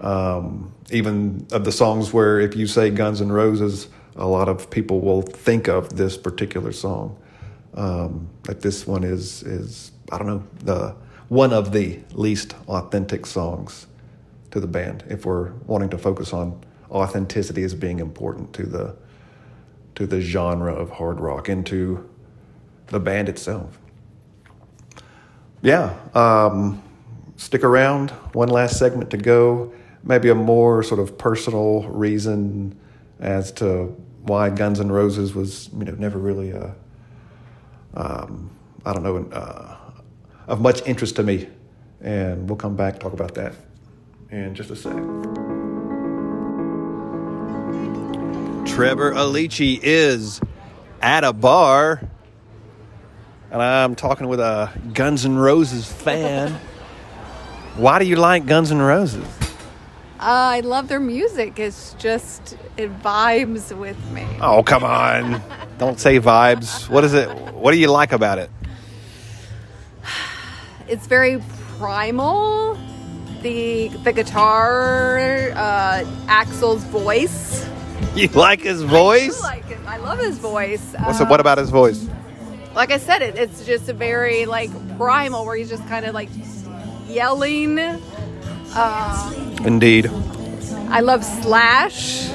um, 0.00 0.74
even 0.90 1.46
of 1.52 1.64
the 1.64 1.72
songs 1.72 2.12
where 2.12 2.40
if 2.40 2.56
you 2.56 2.66
say 2.66 2.90
Guns 2.90 3.20
N' 3.20 3.32
Roses, 3.32 3.88
a 4.16 4.26
lot 4.26 4.48
of 4.48 4.70
people 4.70 5.00
will 5.00 5.22
think 5.22 5.68
of 5.68 5.96
this 5.96 6.16
particular 6.16 6.72
song. 6.72 7.16
Um, 7.74 8.28
like 8.46 8.60
this 8.60 8.86
one 8.86 9.02
is 9.02 9.42
is 9.42 9.92
I 10.12 10.18
don't 10.18 10.26
know 10.26 10.44
the 10.58 10.94
one 11.28 11.52
of 11.52 11.72
the 11.72 12.00
least 12.12 12.54
authentic 12.68 13.26
songs 13.26 13.86
to 14.50 14.60
the 14.60 14.66
band. 14.66 15.04
If 15.08 15.26
we're 15.26 15.52
wanting 15.66 15.90
to 15.90 15.98
focus 15.98 16.32
on 16.32 16.60
authenticity 16.90 17.64
as 17.64 17.74
being 17.74 17.98
important 17.98 18.52
to 18.54 18.64
the 18.64 18.96
to 19.94 20.06
the 20.06 20.20
genre 20.20 20.72
of 20.72 20.90
hard 20.90 21.20
rock 21.20 21.48
and 21.48 21.64
to 21.66 22.08
the 22.88 23.00
band 23.00 23.28
itself. 23.28 23.78
Yeah, 25.62 25.94
um, 26.14 26.82
stick 27.36 27.64
around. 27.64 28.10
One 28.32 28.48
last 28.48 28.78
segment 28.78 29.10
to 29.10 29.16
go 29.16 29.72
maybe 30.04 30.28
a 30.28 30.34
more 30.34 30.82
sort 30.82 31.00
of 31.00 31.16
personal 31.16 31.84
reason 31.84 32.78
as 33.20 33.50
to 33.52 33.84
why 34.22 34.50
Guns 34.50 34.80
N' 34.80 34.92
Roses 34.92 35.34
was 35.34 35.70
you 35.76 35.84
know 35.84 35.94
never 35.94 36.18
really 36.18 36.50
a 36.50 36.74
um, 37.94 38.50
I 38.84 38.92
don't 38.92 39.02
know 39.02 39.16
uh, 39.32 39.76
of 40.46 40.60
much 40.60 40.86
interest 40.86 41.16
to 41.16 41.22
me, 41.22 41.48
and 42.00 42.48
we'll 42.48 42.56
come 42.56 42.76
back 42.76 43.00
talk 43.00 43.12
about 43.12 43.34
that 43.34 43.54
in 44.30 44.54
just 44.54 44.70
a 44.70 44.76
sec. 44.76 45.53
Trevor 48.74 49.12
Alici 49.12 49.78
is 49.80 50.40
at 51.00 51.22
a 51.22 51.32
bar, 51.32 52.02
and 53.52 53.62
I'm 53.62 53.94
talking 53.94 54.26
with 54.26 54.40
a 54.40 54.68
Guns 54.92 55.24
N' 55.24 55.36
Roses 55.36 55.86
fan. 55.86 56.50
Why 57.76 58.00
do 58.00 58.04
you 58.04 58.16
like 58.16 58.46
Guns 58.46 58.72
N' 58.72 58.82
Roses? 58.82 59.24
Uh, 60.18 60.56
I 60.58 60.60
love 60.60 60.88
their 60.88 60.98
music. 60.98 61.60
It's 61.60 61.94
just 62.00 62.56
it 62.76 62.90
vibes 63.00 63.70
with 63.78 64.10
me. 64.10 64.26
Oh 64.40 64.64
come 64.64 64.82
on! 64.82 65.40
Don't 65.78 66.00
say 66.00 66.18
vibes. 66.18 66.88
What 66.88 67.04
is 67.04 67.14
it? 67.14 67.28
What 67.52 67.70
do 67.70 67.78
you 67.78 67.92
like 67.92 68.10
about 68.10 68.40
it? 68.40 68.50
It's 70.88 71.06
very 71.06 71.40
primal. 71.78 72.76
The 73.42 73.86
the 74.02 74.12
guitar, 74.12 75.52
uh, 75.54 76.04
Axl's 76.26 76.82
voice. 76.82 77.70
You 78.14 78.28
like 78.28 78.60
his 78.60 78.82
voice? 78.82 79.42
I 79.42 79.56
like 79.56 79.70
it. 79.70 79.78
I 79.86 79.96
love 79.96 80.20
his 80.20 80.38
voice. 80.38 80.94
What's 81.00 81.20
um, 81.20 81.28
what 81.28 81.40
about 81.40 81.58
his 81.58 81.70
voice? 81.70 82.08
Like 82.74 82.92
I 82.92 82.98
said, 82.98 83.22
it, 83.22 83.36
it's 83.36 83.66
just 83.66 83.88
a 83.88 83.92
very 83.92 84.46
like 84.46 84.70
primal, 84.96 85.44
where 85.44 85.56
he's 85.56 85.68
just 85.68 85.86
kind 85.88 86.06
of 86.06 86.14
like 86.14 86.28
yelling 87.08 87.78
uh, 88.76 89.32
Indeed. 89.64 90.06
I 90.88 91.00
love 91.00 91.24
Slash. 91.24 92.28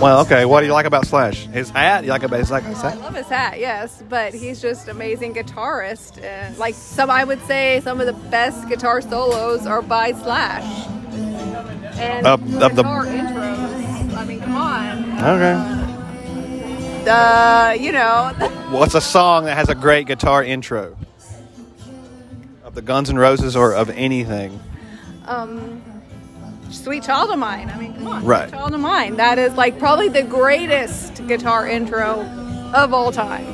Well, 0.00 0.20
okay. 0.20 0.44
What 0.44 0.60
do 0.60 0.66
you 0.66 0.72
like 0.72 0.86
about 0.86 1.06
Slash? 1.06 1.46
His 1.46 1.70
hat? 1.70 2.04
You 2.04 2.10
like 2.10 2.22
about 2.22 2.38
his, 2.40 2.50
like 2.50 2.64
his 2.64 2.80
hat? 2.80 2.94
I 2.94 3.00
love 3.00 3.14
his 3.14 3.26
hat, 3.26 3.58
yes. 3.58 4.02
But 4.08 4.34
he's 4.34 4.60
just 4.60 4.88
amazing 4.88 5.34
guitarist. 5.34 6.22
And 6.22 6.56
like 6.58 6.74
some, 6.74 7.10
I 7.10 7.24
would 7.24 7.42
say 7.46 7.80
some 7.82 8.00
of 8.00 8.06
the 8.06 8.12
best 8.30 8.68
guitar 8.68 9.00
solos 9.00 9.66
are 9.66 9.82
by 9.82 10.12
Slash. 10.12 10.86
And 11.98 12.26
uh, 12.26 12.36
guitar 12.36 13.04
the 13.04 13.10
intros. 13.10 13.89
I 14.20 14.24
mean, 14.26 14.40
come 14.40 14.54
on. 14.54 15.12
Okay. 15.18 15.54
The 17.04 17.78
you 17.82 17.92
know. 17.92 18.32
What's 18.70 18.94
a 18.94 19.00
song 19.00 19.46
that 19.46 19.56
has 19.56 19.70
a 19.70 19.74
great 19.74 20.06
guitar 20.06 20.44
intro? 20.44 20.96
Of 22.62 22.74
the 22.74 22.82
Guns 22.82 23.08
N' 23.08 23.16
Roses 23.16 23.56
or 23.56 23.72
of 23.72 23.88
anything? 23.90 24.60
um, 25.24 25.82
Sweet 26.70 27.02
Child 27.02 27.30
of 27.30 27.38
Mine. 27.38 27.70
I 27.70 27.78
mean, 27.78 27.94
come 27.94 28.06
on. 28.08 28.24
Right. 28.24 28.48
Sweet 28.48 28.58
Child 28.58 28.74
of 28.74 28.80
Mine. 28.80 29.16
That 29.16 29.38
is 29.38 29.54
like 29.54 29.78
probably 29.78 30.08
the 30.08 30.22
greatest 30.22 31.26
guitar 31.26 31.66
intro 31.66 32.20
of 32.74 32.92
all 32.92 33.12
time. 33.12 33.46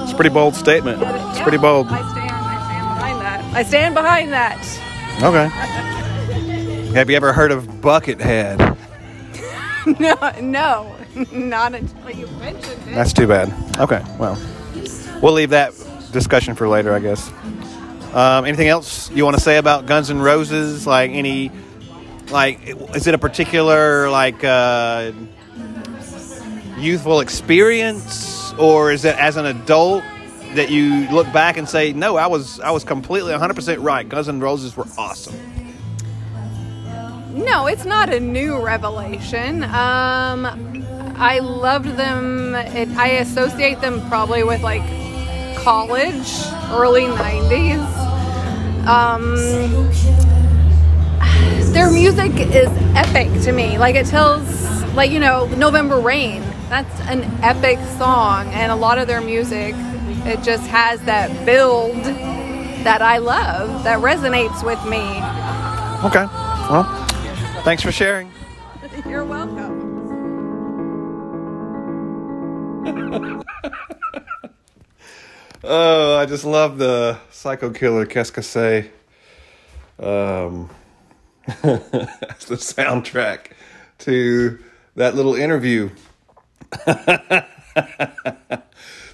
It's 0.00 0.12
a 0.12 0.14
pretty 0.16 0.30
bold 0.30 0.54
statement. 0.56 1.00
It's 1.00 1.10
yeah, 1.10 1.42
pretty 1.42 1.58
bold. 1.58 1.86
I 1.86 2.00
stand, 2.12 2.30
I 2.32 2.64
stand 2.66 2.84
behind 2.98 3.20
that. 3.22 3.54
I 3.56 3.62
stand 3.62 3.94
behind 3.94 4.32
that. 4.32 4.58
Okay. 5.22 6.00
Have 6.94 7.10
you 7.10 7.16
ever 7.16 7.32
heard 7.32 7.50
of 7.50 7.66
Buckethead? 7.66 8.78
no, 9.98 10.14
no, 10.40 10.96
not 11.32 11.74
until 11.74 12.10
you 12.12 12.28
mentioned 12.38 12.80
it. 12.86 12.94
That's 12.94 13.12
too 13.12 13.26
bad. 13.26 13.52
Okay, 13.80 14.00
well, 14.16 14.40
we'll 15.20 15.32
leave 15.32 15.50
that 15.50 15.72
discussion 16.12 16.54
for 16.54 16.68
later, 16.68 16.94
I 16.94 17.00
guess. 17.00 17.32
Um, 18.14 18.44
anything 18.44 18.68
else 18.68 19.10
you 19.10 19.24
want 19.24 19.36
to 19.36 19.42
say 19.42 19.56
about 19.56 19.86
Guns 19.86 20.08
N' 20.08 20.20
Roses? 20.20 20.86
Like 20.86 21.10
any, 21.10 21.50
like, 22.30 22.60
is 22.94 23.08
it 23.08 23.14
a 23.14 23.18
particular 23.18 24.08
like 24.08 24.44
uh, 24.44 25.10
youthful 26.78 27.18
experience, 27.18 28.52
or 28.52 28.92
is 28.92 29.04
it 29.04 29.16
as 29.18 29.36
an 29.36 29.46
adult 29.46 30.04
that 30.54 30.70
you 30.70 31.10
look 31.10 31.26
back 31.32 31.56
and 31.56 31.68
say, 31.68 31.92
no, 31.92 32.14
I 32.14 32.28
was 32.28 32.60
I 32.60 32.70
was 32.70 32.84
completely 32.84 33.32
100 33.32 33.54
percent 33.54 33.80
right. 33.80 34.08
Guns 34.08 34.28
N' 34.28 34.38
Roses 34.38 34.76
were 34.76 34.86
awesome. 34.96 35.34
No, 37.34 37.66
it's 37.66 37.84
not 37.84 38.14
a 38.14 38.20
new 38.20 38.64
revelation. 38.64 39.64
Um, 39.64 40.46
I 41.16 41.40
loved 41.40 41.96
them. 41.96 42.54
It, 42.54 42.88
I 42.90 43.08
associate 43.08 43.80
them 43.80 44.06
probably 44.08 44.44
with 44.44 44.62
like 44.62 44.82
college, 45.56 46.30
early 46.70 47.02
90s. 47.02 47.82
Um, 48.86 49.34
their 51.72 51.90
music 51.90 52.32
is 52.36 52.68
epic 52.94 53.42
to 53.42 53.50
me. 53.50 53.78
Like 53.78 53.96
it 53.96 54.06
tells, 54.06 54.84
like 54.94 55.10
you 55.10 55.18
know, 55.18 55.46
November 55.56 55.98
Rain. 55.98 56.40
That's 56.68 57.00
an 57.08 57.24
epic 57.42 57.80
song, 57.98 58.46
and 58.48 58.70
a 58.70 58.76
lot 58.76 58.98
of 58.98 59.08
their 59.08 59.20
music, 59.20 59.74
it 60.24 60.40
just 60.44 60.66
has 60.68 61.00
that 61.02 61.44
build 61.44 61.96
that 62.84 63.02
I 63.02 63.18
love, 63.18 63.82
that 63.82 63.98
resonates 63.98 64.64
with 64.64 64.82
me. 64.84 65.02
Okay. 66.06 66.26
Well, 66.70 67.03
thanks 67.64 67.82
for 67.82 67.90
sharing. 67.90 68.30
You're 69.08 69.24
welcome. 69.24 69.82
oh, 75.64 76.18
I 76.18 76.26
just 76.26 76.44
love 76.44 76.76
the 76.76 77.18
Psycho 77.30 77.70
Killer 77.70 78.04
Qu'est-ce? 78.04 78.90
Um, 79.98 80.68
that's 81.62 82.44
the 82.44 82.56
soundtrack 82.56 83.52
to 84.00 84.58
that 84.96 85.14
little 85.14 85.34
interview. 85.34 85.88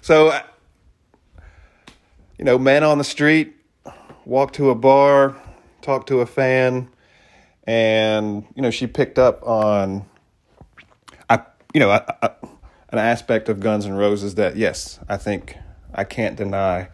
so, 0.00 0.36
you 2.36 2.44
know, 2.44 2.58
man 2.58 2.82
on 2.82 2.98
the 2.98 3.04
street, 3.04 3.54
walk 4.24 4.52
to 4.54 4.70
a 4.70 4.74
bar, 4.74 5.36
talk 5.82 6.06
to 6.06 6.20
a 6.20 6.26
fan, 6.26 6.88
and 7.70 8.44
you 8.56 8.62
know 8.62 8.70
she 8.72 8.88
picked 8.88 9.16
up 9.16 9.46
on, 9.46 10.04
I 11.28 11.38
you 11.72 11.78
know, 11.78 11.90
a, 11.90 12.04
a, 12.20 12.33
an 12.88 12.98
aspect 12.98 13.48
of 13.48 13.61
Guns 13.61 13.87
N' 13.87 13.94
Roses 13.94 14.35
that 14.35 14.56
yes, 14.56 14.98
I 15.09 15.16
think 15.16 15.56
I 15.94 16.02
can't 16.02 16.35
deny 16.35 16.88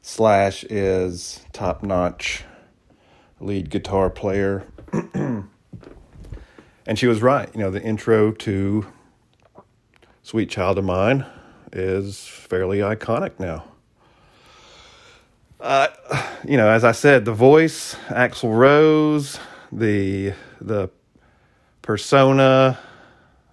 Slash 0.00 0.64
is 0.64 1.44
top 1.52 1.82
notch 1.82 2.44
lead 3.40 3.68
guitar 3.68 4.08
player. 4.08 4.66
and 5.12 5.48
she 6.94 7.06
was 7.06 7.20
right. 7.20 7.50
You 7.52 7.60
know, 7.60 7.70
the 7.70 7.82
intro 7.82 8.32
to 8.32 8.86
Sweet 10.22 10.48
Child 10.48 10.78
of 10.78 10.84
Mine 10.86 11.26
is 11.74 12.26
fairly 12.26 12.78
iconic 12.78 13.38
now. 13.38 13.64
Uh, 15.60 15.88
you 16.48 16.56
know, 16.56 16.70
as 16.70 16.84
I 16.84 16.92
said, 16.92 17.26
the 17.26 17.34
voice, 17.34 17.96
Axl 18.08 18.56
Rose, 18.56 19.38
the 19.72 20.34
the 20.60 20.90
persona, 21.82 22.78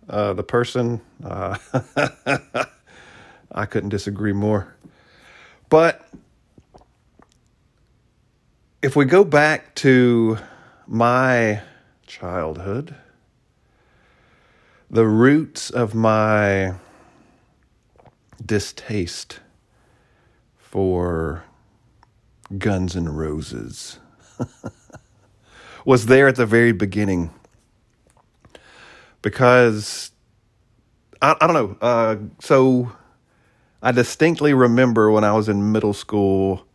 uh, 0.10 0.34
the 0.34 0.44
person. 0.44 1.02
Uh, 1.24 1.58
I 3.52 3.66
couldn't 3.66 3.90
disagree 3.90 4.34
more. 4.34 4.76
But 5.70 6.08
if 8.82 8.96
we 8.96 9.06
go 9.06 9.24
back 9.24 9.74
to 9.76 10.38
my 10.86 11.62
childhood, 12.06 12.96
the 14.90 15.06
roots 15.06 15.70
of 15.70 15.94
my 15.94 16.76
distaste 18.46 19.40
for 20.58 21.44
Guns 22.58 22.96
and 22.96 23.18
Roses 23.18 24.00
was 25.88 26.08
there 26.08 26.28
at 26.28 26.36
the 26.36 26.46
very 26.46 26.74
beginning 26.74 27.30
because 29.22 30.12
I, 31.22 31.34
I 31.40 31.48
don't 31.48 31.54
know. 31.54 31.78
Uh, 31.80 32.18
so 32.42 32.92
I 33.82 33.94
distinctly 33.94 34.54
remember 34.54 35.10
when 35.10 35.24
I 35.24 35.32
was 35.32 35.48
in 35.48 35.72
middle 35.72 35.94
school 35.94 36.68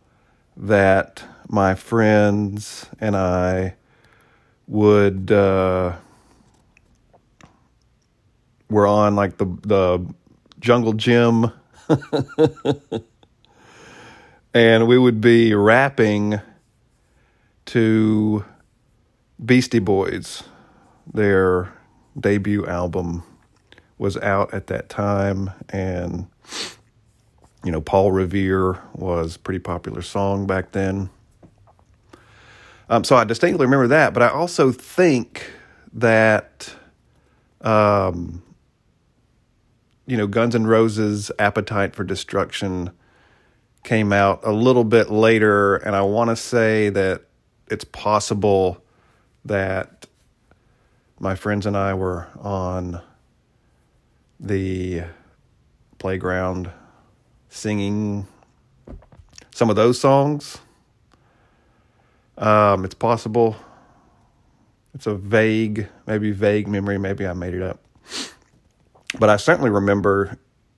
that 0.57 1.23
my 1.47 1.75
friends 1.75 2.87
and 2.99 3.15
I 3.15 3.75
would 4.67 5.31
uh, 5.31 5.95
were 8.67 8.87
on 8.87 9.15
like 9.15 9.37
the 9.37 9.45
the 9.61 10.11
jungle 10.59 10.93
gym 10.93 11.51
and 14.55 14.87
we 14.87 14.97
would 14.97 15.21
be 15.21 15.53
rapping 15.53 16.39
to 17.65 18.43
Beastie 19.43 19.79
Boys. 19.79 20.43
Their 21.11 21.73
debut 22.19 22.65
album 22.65 23.23
was 23.97 24.17
out 24.17 24.53
at 24.53 24.67
that 24.67 24.89
time, 24.89 25.51
and 25.69 26.27
you 27.63 27.71
know, 27.71 27.81
Paul 27.81 28.11
Revere 28.11 28.79
was 28.93 29.35
a 29.35 29.39
pretty 29.39 29.59
popular 29.59 30.01
song 30.01 30.45
back 30.45 30.71
then. 30.71 31.09
Um, 32.89 33.03
so 33.03 33.15
I 33.15 33.23
distinctly 33.23 33.65
remember 33.65 33.87
that, 33.87 34.13
but 34.13 34.21
I 34.21 34.29
also 34.29 34.71
think 34.71 35.49
that, 35.93 36.75
um, 37.61 38.43
you 40.05 40.17
know, 40.17 40.27
Guns 40.27 40.53
N' 40.53 40.67
Roses' 40.67 41.31
Appetite 41.39 41.95
for 41.95 42.03
Destruction 42.03 42.91
came 43.83 44.11
out 44.11 44.41
a 44.43 44.51
little 44.51 44.83
bit 44.83 45.09
later, 45.09 45.77
and 45.77 45.95
I 45.95 46.01
want 46.01 46.29
to 46.29 46.35
say 46.35 46.89
that 46.89 47.23
it's 47.69 47.85
possible 47.85 48.82
that 49.45 50.07
my 51.19 51.35
friends 51.35 51.65
and 51.65 51.77
I 51.77 51.93
were 51.93 52.27
on 52.39 53.01
the 54.39 55.03
playground 55.97 56.69
singing 57.49 58.27
some 59.51 59.69
of 59.69 59.75
those 59.75 59.99
songs. 59.99 60.57
Um, 62.37 62.83
it's 62.83 62.95
possible. 62.95 63.55
It's 64.93 65.07
a 65.07 65.15
vague, 65.15 65.87
maybe 66.05 66.31
vague 66.31 66.67
memory. 66.67 66.97
Maybe 66.97 67.25
I 67.25 67.33
made 67.33 67.53
it 67.53 67.61
up. 67.61 67.79
But 69.19 69.29
I 69.29 69.37
certainly 69.37 69.69
remember 69.69 70.37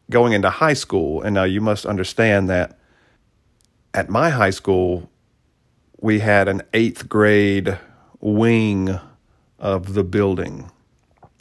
going 0.09 0.33
into 0.33 0.49
high 0.49 0.73
school. 0.73 1.21
And 1.21 1.33
now 1.33 1.43
you 1.43 1.61
must 1.61 1.85
understand 1.85 2.49
that 2.49 2.77
at 3.93 4.09
my 4.09 4.29
high 4.29 4.49
school, 4.49 5.09
we 5.99 6.19
had 6.19 6.47
an 6.47 6.61
eighth 6.73 7.09
grade 7.09 7.77
wing 8.25 8.99
of 9.59 9.93
the 9.93 10.03
building. 10.03 10.71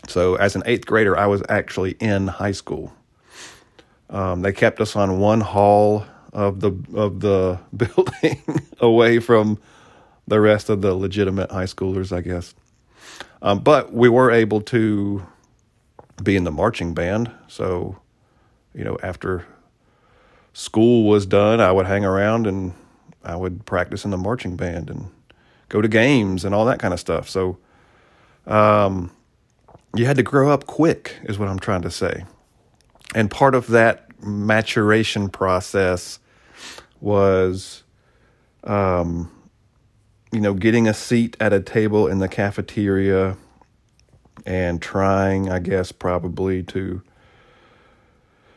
So, 0.07 0.35
as 0.35 0.55
an 0.55 0.63
eighth 0.67 0.87
grader, 0.87 1.17
I 1.17 1.27
was 1.27 1.43
actually 1.49 1.93
in 1.93 2.27
high 2.27 2.53
school. 2.53 2.93
Um, 4.11 4.43
they 4.43 4.53
kept 4.53 4.81
us 4.81 4.95
on 4.95 5.19
one 5.19 5.41
hall 5.41 6.05
of 6.33 6.61
the 6.61 6.73
of 6.95 7.21
the 7.21 7.59
building, 7.77 8.43
away 8.81 9.19
from 9.19 9.59
the 10.29 10.41
rest 10.41 10.69
of 10.69 10.83
the 10.83 10.95
legitimate 10.95 11.51
high 11.51 11.65
schoolers, 11.65 12.15
I 12.15 12.21
guess. 12.21 12.55
Um, 13.41 13.61
but 13.61 13.93
we 13.93 14.09
were 14.09 14.31
able 14.31 14.61
to 14.63 15.27
be 16.23 16.37
in 16.37 16.45
the 16.45 16.51
marching 16.51 16.93
band. 16.95 17.31
So, 17.49 17.99
you 18.75 18.85
know, 18.85 18.99
after 19.03 19.47
school 20.53 21.09
was 21.09 21.25
done, 21.25 21.61
I 21.61 21.73
would 21.73 21.87
hang 21.87 22.05
around 22.05 22.47
and 22.47 22.75
I 23.23 23.37
would 23.37 23.65
practice 23.65 24.05
in 24.05 24.11
the 24.11 24.19
marching 24.19 24.57
band 24.57 24.91
and 24.91 25.11
go 25.69 25.81
to 25.81 25.89
games 25.89 26.45
and 26.45 26.55
all 26.55 26.65
that 26.67 26.79
kind 26.79 26.95
of 26.95 27.01
stuff. 27.01 27.29
So, 27.29 27.59
um, 28.47 29.11
you 29.95 30.07
had 30.07 30.17
to 30.17 30.23
grow 30.23 30.51
up 30.51 30.67
quick, 30.67 31.17
is 31.25 31.39
what 31.39 31.49
I'm 31.49 31.59
trying 31.59 31.83
to 31.83 31.91
say. 31.91 32.25
And 33.15 33.31
part 33.31 33.55
of 33.55 33.69
that 33.69 34.09
maturation 34.25 35.29
process 35.29 36.19
was, 37.01 37.85
um, 38.65 39.31
you 40.33 40.41
know, 40.41 40.55
getting 40.55 40.89
a 40.89 40.95
seat 40.95 41.37
at 41.39 41.53
a 41.53 41.61
table 41.61 42.09
in 42.09 42.19
the 42.19 42.29
cafeteria 42.29 43.37
and 44.45 44.83
trying, 44.83 45.51
I 45.51 45.61
guess, 45.61 45.93
probably 45.93 46.63
to 46.65 47.03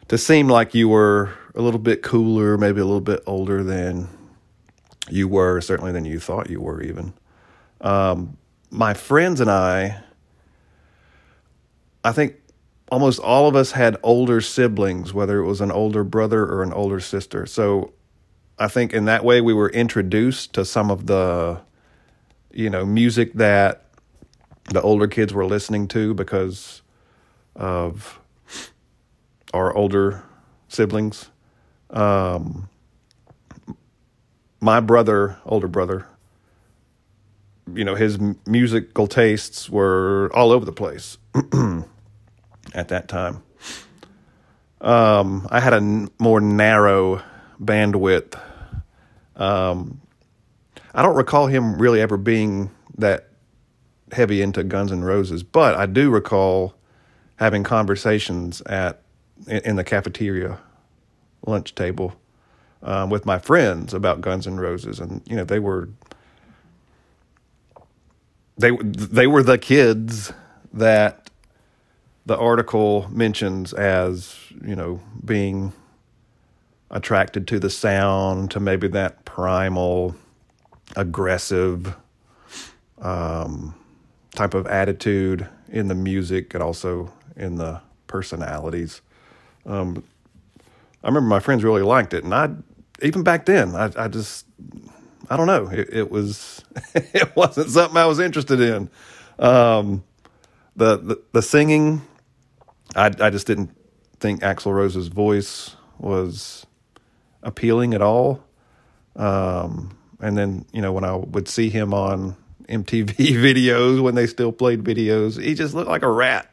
to 0.07 0.17
seem 0.17 0.47
like 0.47 0.73
you 0.73 0.87
were 0.87 1.33
a 1.53 1.61
little 1.61 1.79
bit 1.79 2.01
cooler, 2.01 2.57
maybe 2.57 2.79
a 2.79 2.85
little 2.85 3.01
bit 3.01 3.21
older 3.27 3.61
than 3.61 4.07
you 5.09 5.27
were, 5.27 5.61
certainly 5.61 5.91
than 5.91 6.05
you 6.05 6.19
thought 6.19 6.49
you 6.49 6.61
were, 6.61 6.81
even. 6.81 7.13
Um, 7.81 8.37
my 8.69 8.93
friends 8.93 9.39
and 9.39 9.49
I, 9.49 10.03
I 12.03 12.11
think 12.11 12.35
almost 12.91 13.19
all 13.19 13.47
of 13.47 13.55
us 13.55 13.71
had 13.71 13.97
older 14.03 14.41
siblings, 14.41 15.13
whether 15.13 15.39
it 15.39 15.45
was 15.45 15.61
an 15.61 15.71
older 15.71 16.03
brother 16.03 16.43
or 16.45 16.63
an 16.63 16.73
older 16.73 16.99
sister. 16.99 17.45
So 17.45 17.93
I 18.59 18.67
think 18.67 18.93
in 18.93 19.05
that 19.05 19.23
way 19.23 19.41
we 19.41 19.53
were 19.53 19.69
introduced 19.69 20.53
to 20.53 20.65
some 20.65 20.89
of 20.89 21.07
the, 21.07 21.61
you 22.51 22.69
know, 22.69 22.85
music 22.85 23.33
that 23.33 23.85
the 24.69 24.81
older 24.81 25.07
kids 25.07 25.33
were 25.33 25.45
listening 25.45 25.87
to 25.89 26.13
because 26.13 26.81
of 27.55 28.19
our 29.53 29.75
older 29.75 30.23
siblings. 30.67 31.29
Um, 31.89 32.69
my 34.59 34.79
brother, 34.79 35.37
older 35.45 35.67
brother, 35.67 36.07
you 37.73 37.83
know, 37.83 37.95
his 37.95 38.17
musical 38.45 39.07
tastes 39.07 39.69
were 39.69 40.31
all 40.33 40.51
over 40.51 40.65
the 40.65 40.71
place 40.71 41.17
at 42.73 42.87
that 42.87 43.07
time. 43.07 43.43
Um, 44.79 45.47
I 45.49 45.59
had 45.59 45.73
a 45.73 45.77
n- 45.77 46.09
more 46.19 46.39
narrow 46.39 47.21
bandwidth. 47.61 48.39
Um, 49.35 50.01
I 50.93 51.01
don't 51.01 51.15
recall 51.15 51.47
him 51.47 51.77
really 51.79 51.99
ever 51.99 52.17
being 52.17 52.71
that 52.97 53.29
heavy 54.11 54.41
into 54.41 54.63
Guns 54.63 54.91
N' 54.91 55.03
Roses, 55.03 55.43
but 55.43 55.75
I 55.75 55.85
do 55.85 56.09
recall 56.09 56.75
having 57.35 57.63
conversations 57.63 58.61
at 58.61 59.01
in 59.47 59.75
the 59.75 59.83
cafeteria 59.83 60.59
lunch 61.45 61.75
table 61.75 62.15
um, 62.83 63.09
with 63.09 63.25
my 63.25 63.39
friends 63.39 63.93
about 63.93 64.21
Guns 64.21 64.47
N' 64.47 64.57
Roses, 64.57 64.99
and 64.99 65.21
you 65.25 65.35
know 65.35 65.43
they 65.43 65.59
were 65.59 65.89
they 68.57 68.71
they 68.71 69.27
were 69.27 69.43
the 69.43 69.57
kids 69.57 70.31
that 70.73 71.29
the 72.25 72.37
article 72.37 73.07
mentions 73.09 73.73
as 73.73 74.35
you 74.63 74.75
know 74.75 74.99
being 75.23 75.73
attracted 76.89 77.47
to 77.47 77.59
the 77.59 77.69
sound, 77.69 78.51
to 78.51 78.59
maybe 78.59 78.87
that 78.87 79.25
primal, 79.25 80.15
aggressive 80.95 81.95
um, 82.99 83.75
type 84.35 84.53
of 84.53 84.65
attitude 84.67 85.47
in 85.69 85.87
the 85.87 85.95
music, 85.95 86.53
and 86.53 86.63
also 86.63 87.11
in 87.35 87.55
the 87.55 87.81
personalities. 88.07 89.01
Um, 89.65 90.03
I 91.03 91.07
remember 91.07 91.27
my 91.27 91.39
friends 91.39 91.63
really 91.63 91.81
liked 91.81 92.13
it, 92.13 92.23
and 92.23 92.33
I 92.33 92.49
even 93.01 93.23
back 93.23 93.45
then 93.45 93.75
I, 93.75 93.91
I 93.95 94.07
just 94.07 94.45
I 95.29 95.37
don't 95.37 95.47
know 95.47 95.67
it, 95.67 95.89
it, 95.91 96.11
was 96.11 96.63
it 96.95 97.35
wasn't 97.35 97.69
something 97.69 97.97
I 97.97 98.05
was 98.05 98.19
interested 98.19 98.61
in. 98.61 98.89
Um, 99.39 100.03
the, 100.75 100.97
the 100.97 101.21
the 101.33 101.41
singing, 101.41 102.01
I 102.95 103.07
I 103.19 103.29
just 103.29 103.47
didn't 103.47 103.75
think 104.19 104.41
Axl 104.41 104.73
Rose's 104.73 105.07
voice 105.07 105.75
was 105.99 106.65
appealing 107.43 107.93
at 107.93 108.01
all. 108.01 108.43
Um, 109.15 109.97
and 110.19 110.37
then 110.37 110.65
you 110.71 110.81
know 110.81 110.91
when 110.91 111.03
I 111.03 111.15
would 111.15 111.47
see 111.47 111.69
him 111.69 111.93
on 111.93 112.35
MTV 112.69 113.15
videos 113.15 114.01
when 114.01 114.15
they 114.15 114.27
still 114.27 114.51
played 114.51 114.83
videos, 114.83 115.41
he 115.41 115.55
just 115.55 115.73
looked 115.73 115.89
like 115.89 116.03
a 116.03 116.09
rat. 116.11 116.51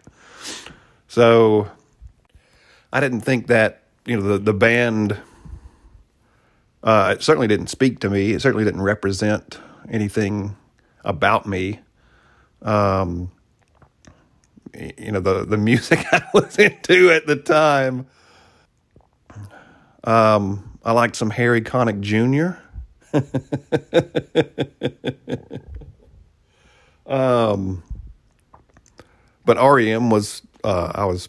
So 1.09 1.69
I 2.93 3.01
didn't 3.01 3.21
think 3.21 3.49
that 3.49 3.83
you 4.07 4.17
know 4.17 4.23
the 4.23 4.39
the 4.39 4.55
band. 4.55 5.19
Uh, 6.85 7.15
it 7.17 7.23
certainly 7.23 7.49
didn't 7.49 7.69
speak 7.69 7.99
to 8.01 8.11
me. 8.11 8.33
It 8.33 8.43
certainly 8.43 8.65
didn't 8.65 8.83
represent 8.83 9.59
anything 9.91 10.55
about 11.03 11.47
me. 11.47 11.81
Um, 12.61 13.31
you 14.99 15.13
know 15.13 15.21
the 15.21 15.45
the 15.45 15.57
music 15.57 16.05
I 16.13 16.25
was 16.35 16.59
into 16.59 17.11
at 17.11 17.27
the 17.27 17.37
time. 17.37 18.07
Um, 20.05 20.79
I 20.85 20.93
liked 20.93 21.17
some 21.17 21.31
Harry 21.31 21.63
Connick 21.63 22.01
Jr. 22.01 22.59
um, 27.07 27.83
but 29.45 29.57
REM 29.57 30.11
was 30.11 30.43
uh, 30.63 30.93
I 30.95 31.07
was 31.07 31.29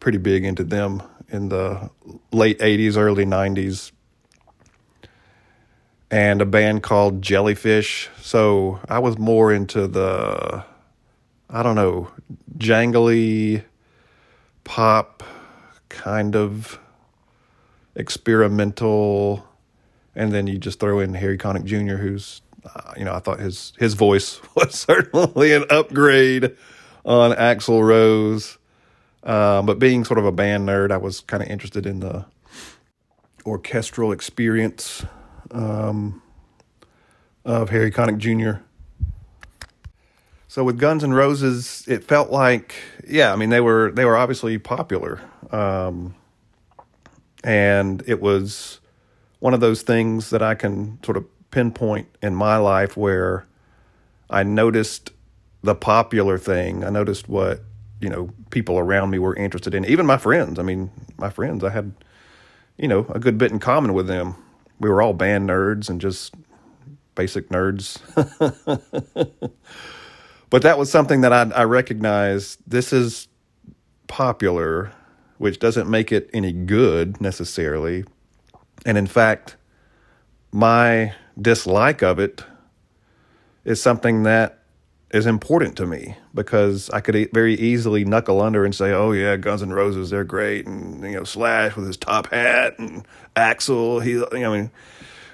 pretty 0.00 0.18
big 0.18 0.44
into 0.44 0.64
them 0.64 1.02
in 1.28 1.50
the 1.50 1.90
late 2.32 2.58
'80s, 2.58 2.96
early 2.96 3.24
'90s, 3.24 3.92
and 6.10 6.40
a 6.40 6.46
band 6.46 6.82
called 6.82 7.22
Jellyfish. 7.22 8.08
So 8.20 8.80
I 8.88 8.98
was 8.98 9.18
more 9.18 9.52
into 9.52 9.86
the 9.86 10.64
I 11.50 11.62
don't 11.62 11.76
know 11.76 12.10
jangly 12.56 13.64
pop 14.64 15.22
kind 15.88 16.36
of 16.36 16.78
experimental 17.94 19.46
and 20.14 20.32
then 20.32 20.46
you 20.46 20.58
just 20.58 20.80
throw 20.80 21.00
in 21.00 21.14
Harry 21.14 21.38
Connick 21.38 21.64
Jr., 21.64 21.96
who's 21.96 22.42
uh, 22.64 22.92
you 22.96 23.04
know 23.04 23.14
I 23.14 23.20
thought 23.20 23.38
his 23.38 23.72
his 23.78 23.94
voice 23.94 24.40
was 24.54 24.74
certainly 24.74 25.52
an 25.52 25.64
upgrade 25.70 26.56
on 27.04 27.32
Axl 27.32 27.86
Rose. 27.86 28.58
Um, 29.22 29.66
but 29.66 29.78
being 29.78 30.04
sort 30.04 30.18
of 30.18 30.24
a 30.24 30.32
band 30.32 30.68
nerd, 30.68 30.90
I 30.90 30.96
was 30.96 31.20
kind 31.20 31.42
of 31.42 31.48
interested 31.48 31.86
in 31.86 32.00
the 32.00 32.24
orchestral 33.44 34.12
experience 34.12 35.04
um, 35.50 36.22
of 37.44 37.70
Harry 37.70 37.90
Connick 37.90 38.18
Jr. 38.18 38.60
So 40.48 40.64
with 40.64 40.78
Guns 40.78 41.04
N' 41.04 41.12
Roses, 41.12 41.84
it 41.86 42.04
felt 42.04 42.30
like, 42.30 42.74
yeah, 43.06 43.32
I 43.32 43.36
mean 43.36 43.50
they 43.50 43.60
were 43.60 43.92
they 43.92 44.04
were 44.04 44.16
obviously 44.16 44.58
popular, 44.58 45.20
um, 45.50 46.14
and 47.44 48.02
it 48.06 48.20
was 48.20 48.80
one 49.40 49.54
of 49.54 49.60
those 49.60 49.82
things 49.82 50.30
that 50.30 50.42
I 50.42 50.54
can 50.54 50.98
sort 51.04 51.16
of 51.16 51.26
pinpoint 51.50 52.08
in 52.22 52.34
my 52.34 52.56
life 52.56 52.96
where 52.96 53.46
I 54.30 54.42
noticed 54.42 55.10
the 55.62 55.74
popular 55.74 56.38
thing. 56.38 56.84
I 56.84 56.90
noticed 56.90 57.28
what, 57.28 57.60
you 58.00 58.08
know, 58.08 58.30
people 58.50 58.78
around 58.78 59.10
me 59.10 59.18
were 59.18 59.34
interested 59.34 59.74
in, 59.74 59.84
even 59.84 60.06
my 60.06 60.16
friends. 60.18 60.58
I 60.58 60.62
mean, 60.62 60.90
my 61.16 61.30
friends, 61.30 61.64
I 61.64 61.70
had, 61.70 61.92
you 62.76 62.88
know, 62.88 63.06
a 63.10 63.18
good 63.18 63.38
bit 63.38 63.50
in 63.50 63.58
common 63.58 63.92
with 63.94 64.06
them. 64.06 64.34
We 64.80 64.88
were 64.88 65.02
all 65.02 65.12
band 65.12 65.48
nerds 65.48 65.88
and 65.90 66.00
just 66.00 66.34
basic 67.14 67.48
nerds. 67.48 67.98
but 70.50 70.62
that 70.62 70.78
was 70.78 70.90
something 70.90 71.22
that 71.22 71.32
I, 71.32 71.42
I 71.54 71.64
recognized 71.64 72.60
this 72.66 72.92
is 72.92 73.28
popular, 74.06 74.92
which 75.38 75.58
doesn't 75.58 75.88
make 75.88 76.12
it 76.12 76.30
any 76.32 76.52
good 76.52 77.20
necessarily, 77.20 78.04
and 78.86 78.96
in 78.96 79.06
fact, 79.06 79.56
my 80.52 81.12
dislike 81.40 82.02
of 82.02 82.18
it 82.18 82.44
is 83.64 83.82
something 83.82 84.22
that 84.22 84.57
is 85.10 85.26
important 85.26 85.76
to 85.76 85.86
me 85.86 86.16
because 86.34 86.90
I 86.90 87.00
could 87.00 87.32
very 87.32 87.54
easily 87.54 88.04
knuckle 88.04 88.40
under 88.40 88.64
and 88.64 88.74
say, 88.74 88.92
"Oh 88.92 89.12
yeah, 89.12 89.36
Guns 89.36 89.62
N' 89.62 89.70
Roses, 89.70 90.10
they're 90.10 90.24
great," 90.24 90.66
and 90.66 91.02
you 91.02 91.16
know 91.16 91.24
Slash 91.24 91.76
with 91.76 91.86
his 91.86 91.96
top 91.96 92.30
hat 92.30 92.78
and 92.78 93.06
Axl, 93.34 94.02
he, 94.02 94.22
I 94.44 94.48
mean, 94.50 94.70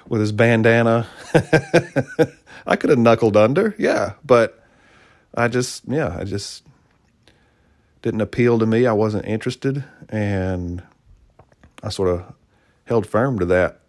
with 0.07 0.21
his 0.21 0.31
bandana. 0.31 1.07
I 2.67 2.75
could 2.75 2.89
have 2.89 2.99
knuckled 2.99 3.37
under, 3.37 3.75
yeah, 3.77 4.13
but 4.25 4.63
I 5.35 5.47
just, 5.47 5.83
yeah, 5.87 6.15
I 6.17 6.23
just 6.23 6.63
didn't 8.01 8.21
appeal 8.21 8.57
to 8.59 8.65
me. 8.65 8.87
I 8.87 8.93
wasn't 8.93 9.25
interested, 9.25 9.83
and 10.09 10.81
I 11.83 11.89
sort 11.89 12.09
of 12.09 12.33
held 12.85 13.05
firm 13.05 13.39
to 13.39 13.45
that. 13.45 13.81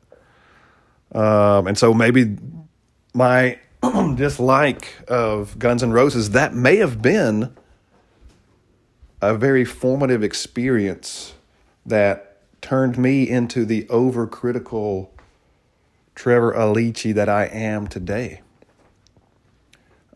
Um, 1.12 1.68
and 1.68 1.78
so 1.78 1.94
maybe 1.94 2.36
my 3.14 3.58
dislike 4.16 4.94
of 5.08 5.58
Guns 5.58 5.82
N' 5.82 5.92
Roses, 5.92 6.30
that 6.30 6.54
may 6.54 6.76
have 6.76 7.02
been 7.02 7.54
a 9.20 9.34
very 9.34 9.64
formative 9.64 10.22
experience 10.22 11.34
that 11.84 12.36
turned 12.60 12.98
me 12.98 13.28
into 13.28 13.64
the 13.64 13.84
overcritical 13.84 15.08
Trevor 16.14 16.52
Alici 16.52 17.14
that 17.14 17.28
I 17.28 17.44
am 17.44 17.86
today. 17.86 18.42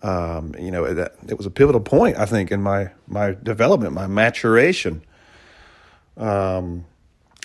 Um, 0.02 0.54
you 0.58 0.70
know, 0.70 0.92
that 0.94 1.14
it 1.28 1.36
was 1.36 1.46
a 1.46 1.50
pivotal 1.50 1.80
point, 1.80 2.16
I 2.16 2.24
think, 2.24 2.50
in 2.50 2.62
my 2.62 2.90
my 3.06 3.36
development, 3.42 3.92
my 3.92 4.06
maturation. 4.06 5.02
Um, 6.16 6.86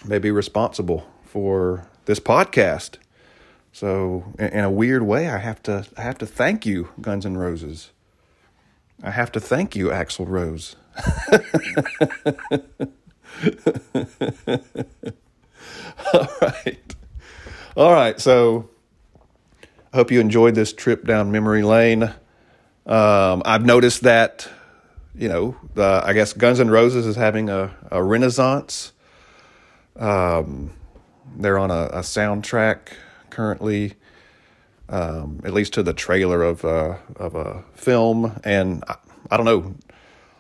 maybe 0.05 0.31
responsible 0.31 1.05
for 1.25 1.87
this 2.05 2.19
podcast. 2.19 2.97
So, 3.75 4.23
in, 4.39 4.63
a 4.63 4.71
weird 4.71 5.03
way, 5.03 5.27
I 5.27 5.37
have 5.37 5.61
to 5.63 5.85
I 5.97 6.01
have 6.01 6.17
to 6.19 6.25
thank 6.25 6.65
you, 6.65 6.87
Guns 7.01 7.25
N' 7.25 7.35
Roses. 7.35 7.91
I 9.03 9.11
have 9.11 9.33
to 9.33 9.41
thank 9.41 9.75
you, 9.75 9.89
Axl 9.89 10.25
Rose. 10.25 10.77
All 16.13 16.27
right. 16.41 16.95
All 17.75 17.91
right. 17.91 18.17
So, 18.17 18.69
I 19.91 19.97
hope 19.97 20.09
you 20.09 20.21
enjoyed 20.21 20.55
this 20.55 20.71
trip 20.71 21.05
down 21.05 21.33
memory 21.33 21.63
lane. 21.63 22.03
Um, 22.85 23.43
I've 23.45 23.65
noticed 23.65 24.03
that, 24.03 24.47
you 25.13 25.27
know, 25.27 25.57
the, 25.73 26.01
I 26.01 26.13
guess 26.13 26.31
Guns 26.31 26.61
N' 26.61 26.69
Roses 26.69 27.05
is 27.05 27.17
having 27.17 27.49
a, 27.49 27.75
a 27.91 28.01
renaissance. 28.01 28.93
Um, 29.97 30.71
they're 31.35 31.59
on 31.59 31.71
a, 31.71 31.87
a 31.87 31.99
soundtrack 31.99 32.93
currently, 33.35 33.93
um, 34.87 35.41
at 35.43 35.53
least 35.53 35.73
to 35.73 35.83
the 35.83 35.93
trailer 35.93 36.41
of 36.41 36.63
uh, 36.63 36.95
of 37.17 37.35
a 37.35 37.63
film, 37.73 38.39
and 38.43 38.83
I, 38.87 38.95
I 39.29 39.37
don't 39.37 39.45
know 39.45 39.75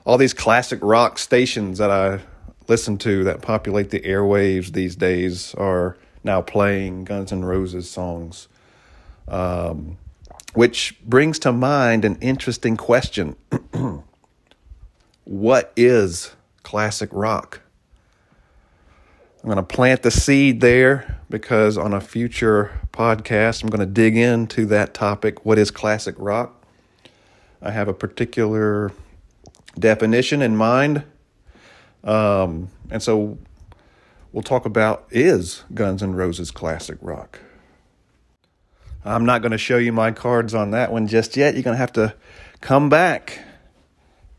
all 0.05 0.17
these 0.17 0.33
classic 0.33 0.79
rock 0.81 1.17
stations 1.17 1.77
that 1.79 1.91
I 1.91 2.21
listen 2.67 2.97
to 2.99 3.23
that 3.25 3.41
populate 3.41 3.89
the 3.89 3.99
airwaves 3.99 4.71
these 4.71 4.95
days 4.95 5.53
are 5.55 5.97
now 6.23 6.41
playing 6.41 7.03
Guns 7.03 7.31
N' 7.31 7.43
Roses 7.43 7.89
songs. 7.89 8.47
Um, 9.27 9.97
which 10.53 10.95
brings 11.03 11.37
to 11.39 11.51
mind 11.51 12.05
an 12.05 12.17
interesting 12.21 12.77
question 12.77 13.35
What 15.25 15.73
is 15.75 16.35
classic 16.63 17.09
rock? 17.11 17.61
I'm 19.45 19.51
going 19.51 19.63
to 19.63 19.75
plant 19.75 20.01
the 20.01 20.09
seed 20.09 20.59
there 20.59 21.19
because 21.29 21.77
on 21.77 21.93
a 21.93 22.01
future 22.01 22.79
podcast, 22.91 23.61
I'm 23.61 23.69
going 23.69 23.79
to 23.79 23.85
dig 23.85 24.17
into 24.17 24.65
that 24.65 24.95
topic. 24.95 25.45
What 25.45 25.59
is 25.59 25.69
classic 25.69 26.15
rock? 26.17 26.65
I 27.61 27.69
have 27.69 27.87
a 27.87 27.93
particular 27.93 28.91
definition 29.77 30.41
in 30.41 30.55
mind. 30.55 31.03
Um, 32.03 32.69
and 32.89 33.03
so 33.03 33.37
we'll 34.31 34.41
talk 34.41 34.65
about 34.65 35.05
is 35.11 35.63
Guns 35.75 36.01
N' 36.01 36.15
Roses 36.15 36.49
classic 36.49 36.97
rock? 36.99 37.39
I'm 39.05 39.25
not 39.25 39.43
going 39.43 39.51
to 39.51 39.59
show 39.59 39.77
you 39.77 39.93
my 39.93 40.09
cards 40.09 40.55
on 40.55 40.71
that 40.71 40.91
one 40.91 41.05
just 41.05 41.37
yet. 41.37 41.53
You're 41.53 41.61
going 41.61 41.75
to 41.75 41.79
have 41.79 41.93
to 41.93 42.15
come 42.61 42.89
back 42.89 43.41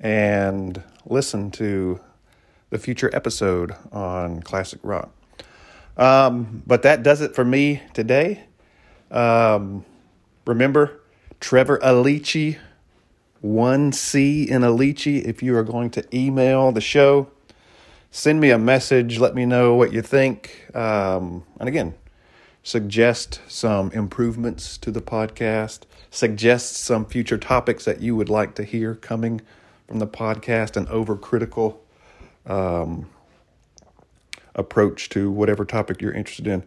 and 0.01 0.83
listen 1.05 1.53
to 1.53 2.01
the 2.77 2.83
future 2.83 3.09
episode 3.15 3.75
on 3.91 4.43
classic 4.43 4.79
rock. 4.83 5.11
Um, 5.97 6.63
but 6.67 6.83
that 6.83 7.03
does 7.03 7.23
it 7.23 7.35
for 7.35 7.43
me 7.43 7.81
today. 7.95 8.45
Um, 9.11 9.87
remember, 10.47 11.01
Trevor 11.41 11.79
Alici, 11.79 12.59
1C 13.43 14.49
in 14.49 14.61
Alici. 14.61 15.25
If 15.25 15.43
you 15.43 15.57
are 15.57 15.63
going 15.63 15.89
to 15.91 16.05
email 16.15 16.71
the 16.71 16.83
show, 16.83 17.29
send 18.11 18.41
me 18.41 18.51
a 18.51 18.59
message. 18.59 19.19
Let 19.19 19.35
me 19.35 19.47
know 19.47 19.75
what 19.75 19.95
you 19.95 20.03
think. 20.03 20.67
Um, 20.75 21.45
and 21.59 21.71
again, 21.71 21.95
suggest 22.63 23.41
some 23.49 23.91
improvements 23.93 24.77
to 24.79 24.91
the 24.91 25.01
podcast, 25.01 25.85
suggest 26.11 26.77
some 26.77 27.07
future 27.07 27.39
topics 27.39 27.87
that 27.87 28.03
you 28.03 28.15
would 28.17 28.29
like 28.29 28.55
to 28.57 28.65
hear 28.65 28.95
coming 28.95 29.41
from 29.89 29.99
the 29.99 30.07
podcast, 30.07 30.77
an 30.77 30.85
overcritical 30.89 31.79
um, 32.47 33.09
approach 34.55 35.09
to 35.11 35.31
whatever 35.31 35.65
topic 35.65 36.01
you're 36.01 36.13
interested 36.13 36.47
in. 36.47 36.65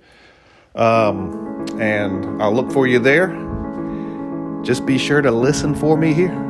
Um, 0.76 1.66
and 1.80 2.42
I'll 2.42 2.54
look 2.54 2.72
for 2.72 2.88
you 2.88 3.00
there. 3.00 3.30
Just 4.64 4.86
be 4.86 4.98
sure 4.98 5.22
to 5.22 5.32
listen 5.32 5.74
for 5.74 5.98
me 5.98 6.14
here. 6.14 6.49